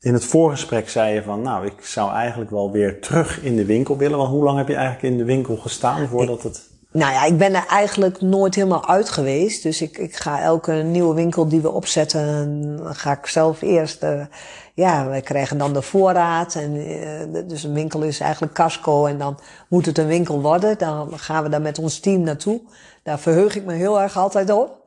[0.02, 3.66] In het voorgesprek zei je van, nou, ik zou eigenlijk wel weer terug in de
[3.66, 4.18] winkel willen.
[4.18, 6.70] Want hoe lang heb je eigenlijk in de winkel gestaan voordat het...
[6.92, 9.64] Nou ja, ik ben er eigenlijk nooit helemaal uit geweest.
[9.64, 14.04] Dus ik, ik ga elke nieuwe winkel die we opzetten, ga ik zelf eerst...
[14.04, 14.22] Uh,
[14.74, 16.56] ja, wij krijgen dan de voorraad.
[16.56, 20.78] En, uh, dus een winkel is eigenlijk casco en dan moet het een winkel worden.
[20.78, 22.62] Dan gaan we daar met ons team naartoe.
[23.04, 24.81] Daar verheug ik me heel erg altijd op.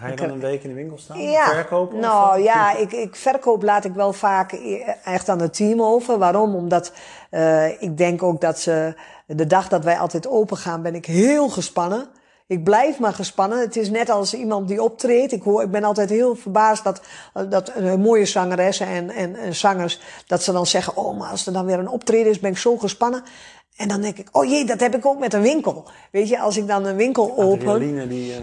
[0.00, 1.22] Ga je dan een week in de winkel staan?
[1.22, 1.98] Ja, verkopen?
[1.98, 6.18] Nou ja, ik, ik verkoop laat ik wel vaak e- echt aan het team over.
[6.18, 6.54] Waarom?
[6.54, 6.92] Omdat
[7.30, 8.94] uh, ik denk ook dat ze
[9.26, 12.06] de dag dat wij altijd open gaan, ben ik heel gespannen.
[12.46, 13.60] Ik blijf maar gespannen.
[13.60, 15.32] Het is net als iemand die optreedt.
[15.32, 17.00] Ik, hoor, ik ben altijd heel verbaasd dat,
[17.48, 21.46] dat uh, mooie zangeressen en, en, en zangers, dat ze dan zeggen, oh, maar als
[21.46, 23.22] er dan weer een optreden is, ben ik zo gespannen.
[23.76, 25.84] En dan denk ik, oh jee, dat heb ik ook met een winkel.
[26.10, 28.08] Weet je, als ik dan een winkel open.
[28.08, 28.36] Die, uh...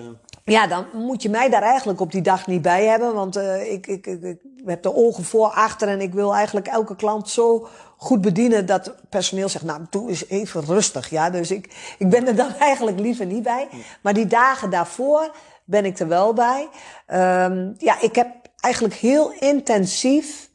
[0.51, 3.13] Ja, dan moet je mij daar eigenlijk op die dag niet bij hebben.
[3.13, 6.95] Want uh, ik, ik, ik, heb de ogen voor, achter en ik wil eigenlijk elke
[6.95, 7.67] klant zo
[7.97, 11.09] goed bedienen dat personeel zegt, nou, doe eens even rustig.
[11.09, 13.67] Ja, dus ik, ik ben er dan eigenlijk liever niet bij.
[14.01, 15.31] Maar die dagen daarvoor
[15.65, 16.69] ben ik er wel bij.
[17.07, 18.27] Um, ja, ik heb
[18.59, 20.49] eigenlijk heel intensief,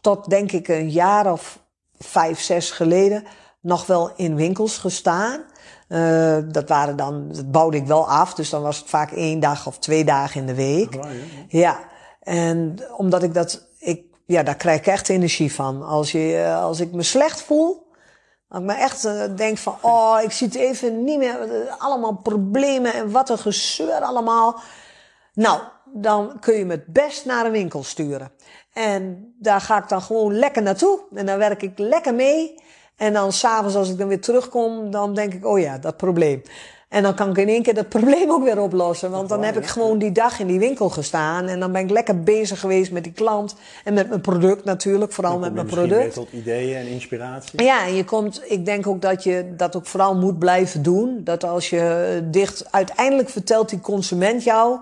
[0.00, 1.58] tot denk ik een jaar of
[1.98, 3.24] vijf, zes geleden,
[3.60, 5.40] nog wel in winkels gestaan.
[5.88, 9.40] Uh, dat waren dan, dat bouwde ik wel af, dus dan was het vaak één
[9.40, 10.94] dag of twee dagen in de week.
[10.94, 11.02] Oh,
[11.48, 11.58] ja.
[11.60, 11.78] Ja,
[12.20, 15.82] en omdat ik dat, ik, ja, daar krijg ik echt energie van.
[15.82, 17.86] Als, je, uh, als ik me slecht voel,
[18.48, 21.38] als ik me echt uh, denk van, oh, ik zie het even niet meer,
[21.78, 24.60] allemaal problemen en wat een gezeur allemaal.
[25.34, 28.30] Nou, dan kun je me het best naar een winkel sturen.
[28.72, 31.00] En daar ga ik dan gewoon lekker naartoe.
[31.14, 32.54] En dan werk ik lekker mee.
[32.98, 36.42] En dan s'avonds als ik dan weer terugkom, dan denk ik, oh ja, dat probleem.
[36.88, 39.10] En dan kan ik in één keer dat probleem ook weer oplossen.
[39.10, 41.46] Want dan heb ik gewoon die dag in die winkel gestaan.
[41.46, 43.54] En dan ben ik lekker bezig geweest met die klant.
[43.84, 46.02] En met mijn product natuurlijk, vooral met mijn product.
[46.02, 47.62] Weer tot ideeën en inspiratie.
[47.62, 51.20] Ja, en je komt, ik denk ook dat je dat ook vooral moet blijven doen.
[51.24, 54.78] Dat als je dicht, uiteindelijk vertelt die consument jou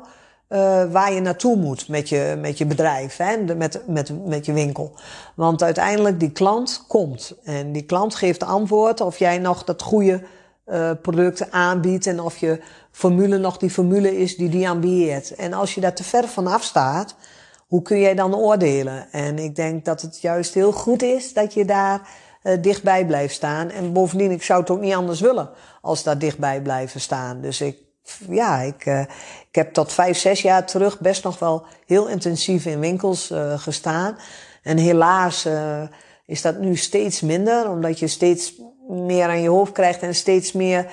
[0.49, 4.53] uh, waar je naartoe moet met je, met je bedrijf, hè, met, met, met je
[4.53, 4.92] winkel.
[5.34, 10.22] Want uiteindelijk die klant komt en die klant geeft antwoord of jij nog dat goede
[10.66, 15.34] uh, product aanbiedt en of je formule nog die formule is die die aanbiedt.
[15.34, 17.14] En als je daar te ver vanaf staat,
[17.66, 19.12] hoe kun jij dan oordelen?
[19.12, 22.09] En ik denk dat het juist heel goed is dat je daar
[22.42, 23.70] uh, dichtbij blijft staan.
[23.70, 27.40] En bovendien, ik zou het ook niet anders willen als daar dichtbij blijven staan.
[27.40, 27.86] Dus ik
[28.28, 29.00] ja, ik, uh,
[29.48, 33.59] ik heb tot vijf, zes jaar terug best nog wel heel intensief in winkels uh,
[33.59, 34.18] gestaan.
[34.62, 35.82] En helaas uh,
[36.26, 38.54] is dat nu steeds minder, omdat je steeds
[38.88, 40.86] meer aan je hoofd krijgt en steeds meer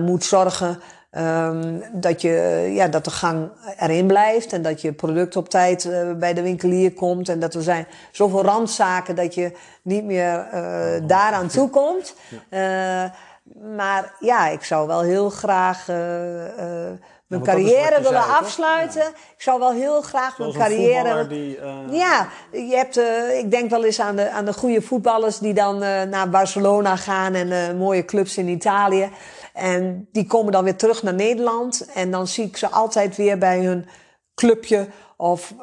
[0.00, 5.36] moet zorgen um, dat, je, ja, dat de gang erin blijft en dat je product
[5.36, 7.28] op tijd bij de winkelier komt.
[7.28, 9.52] En dat er zijn zoveel randzaken dat je
[9.82, 10.46] niet meer
[11.06, 12.14] daaraan toe komt.
[12.50, 13.12] Ja.
[13.76, 15.96] Maar ja, ik zou wel heel graag uh,
[16.44, 16.90] uh,
[17.26, 19.02] mijn carrière willen zei, afsluiten.
[19.02, 19.08] Ja.
[19.08, 21.26] Ik zou wel heel graag Zoals mijn carrière.
[21.26, 21.78] Die, uh...
[21.90, 22.96] Ja, je hebt,
[23.44, 25.78] ik denk wel eens aan de, aan de goede voetballers die dan
[26.08, 29.10] naar Barcelona gaan en mooie clubs in Italië.
[29.52, 31.86] En die komen dan weer terug naar Nederland.
[31.94, 33.88] En dan zie ik ze altijd weer bij hun
[34.34, 35.54] clubje of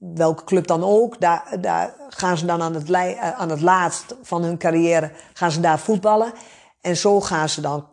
[0.00, 2.94] welke club dan ook, daar, daar gaan ze dan aan het,
[3.36, 6.32] aan het laatst van hun carrière, gaan ze daar voetballen.
[6.80, 7.86] En zo gaan ze dan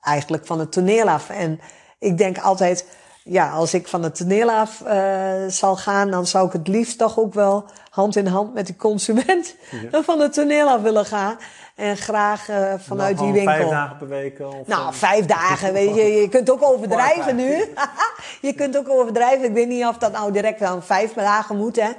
[0.00, 1.28] eigenlijk van het toneel af.
[1.28, 1.60] En
[1.98, 2.86] ik denk altijd,
[3.24, 6.98] ja, als ik van het toneel af uh, zal gaan, dan zou ik het liefst
[6.98, 9.56] toch ook wel hand in hand met de consument
[9.90, 10.02] ja.
[10.10, 11.36] van het toneel af willen gaan.
[11.74, 13.54] En graag uh, vanuit die winkel.
[13.54, 14.40] Vijf dagen per week?
[14.40, 16.02] Of nou, vijf dagen, weet je.
[16.02, 17.64] Je kunt ook overdrijven nu.
[18.48, 19.44] je kunt ook overdrijven.
[19.44, 21.90] Ik weet niet of dat nou direct aan vijf dagen moet, hè.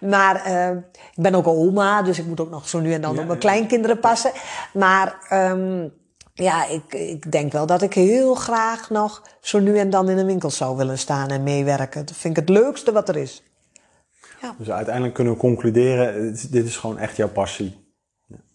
[0.00, 0.70] Maar uh,
[1.14, 3.26] ik ben ook oma, dus ik moet ook nog zo nu en dan ja, op
[3.26, 4.32] mijn kleinkinderen passen.
[4.72, 5.92] Maar um,
[6.34, 10.18] ja, ik, ik denk wel dat ik heel graag nog zo nu en dan in
[10.18, 12.06] een winkel zou willen staan en meewerken.
[12.06, 13.42] Dat vind ik het leukste wat er is.
[14.40, 14.54] Ja.
[14.58, 17.82] Dus uiteindelijk kunnen we concluderen, dit is gewoon echt jouw passie.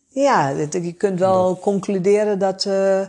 [0.08, 1.60] Ja, je kunt wel dat.
[1.60, 3.02] concluderen dat, uh,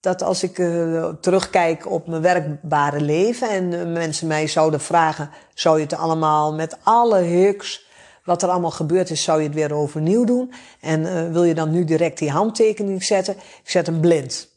[0.00, 5.30] dat als ik uh, terugkijk op mijn werkbare leven en uh, mensen mij zouden vragen,
[5.54, 7.86] zou je het allemaal met alle hicks,
[8.24, 10.52] wat er allemaal gebeurd is, zou je het weer overnieuw doen?
[10.80, 13.34] En wil je dan nu direct die handtekening zetten?
[13.36, 14.48] Ik zet hem blind.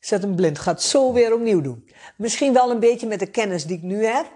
[0.00, 0.58] Ik zet hem blind.
[0.58, 1.88] Ga het zo weer opnieuw doen.
[2.16, 4.26] Misschien wel een beetje met de kennis die ik nu heb.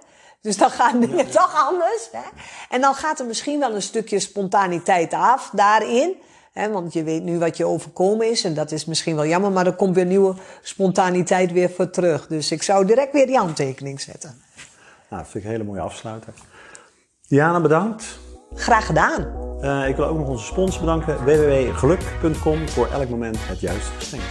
[0.41, 1.25] Dus dan gaan dingen ja.
[1.25, 2.09] toch anders.
[2.13, 2.29] Hè?
[2.69, 6.15] En dan gaat er misschien wel een stukje spontaniteit af daarin.
[6.53, 8.45] Hè, want je weet nu wat je overkomen is.
[8.45, 9.53] En dat is misschien wel jammer.
[9.53, 12.27] Maar er komt weer nieuwe spontaniteit weer voor terug.
[12.27, 14.43] Dus ik zou direct weer die handtekening zetten.
[15.09, 16.33] Nou, dat vind ik een hele mooie afsluiter.
[17.29, 18.19] Diana, bedankt.
[18.55, 19.27] Graag gedaan.
[19.61, 21.25] Uh, ik wil ook nog onze sponsor bedanken.
[21.25, 24.23] www.geluk.com voor elk moment het juiste geschenk.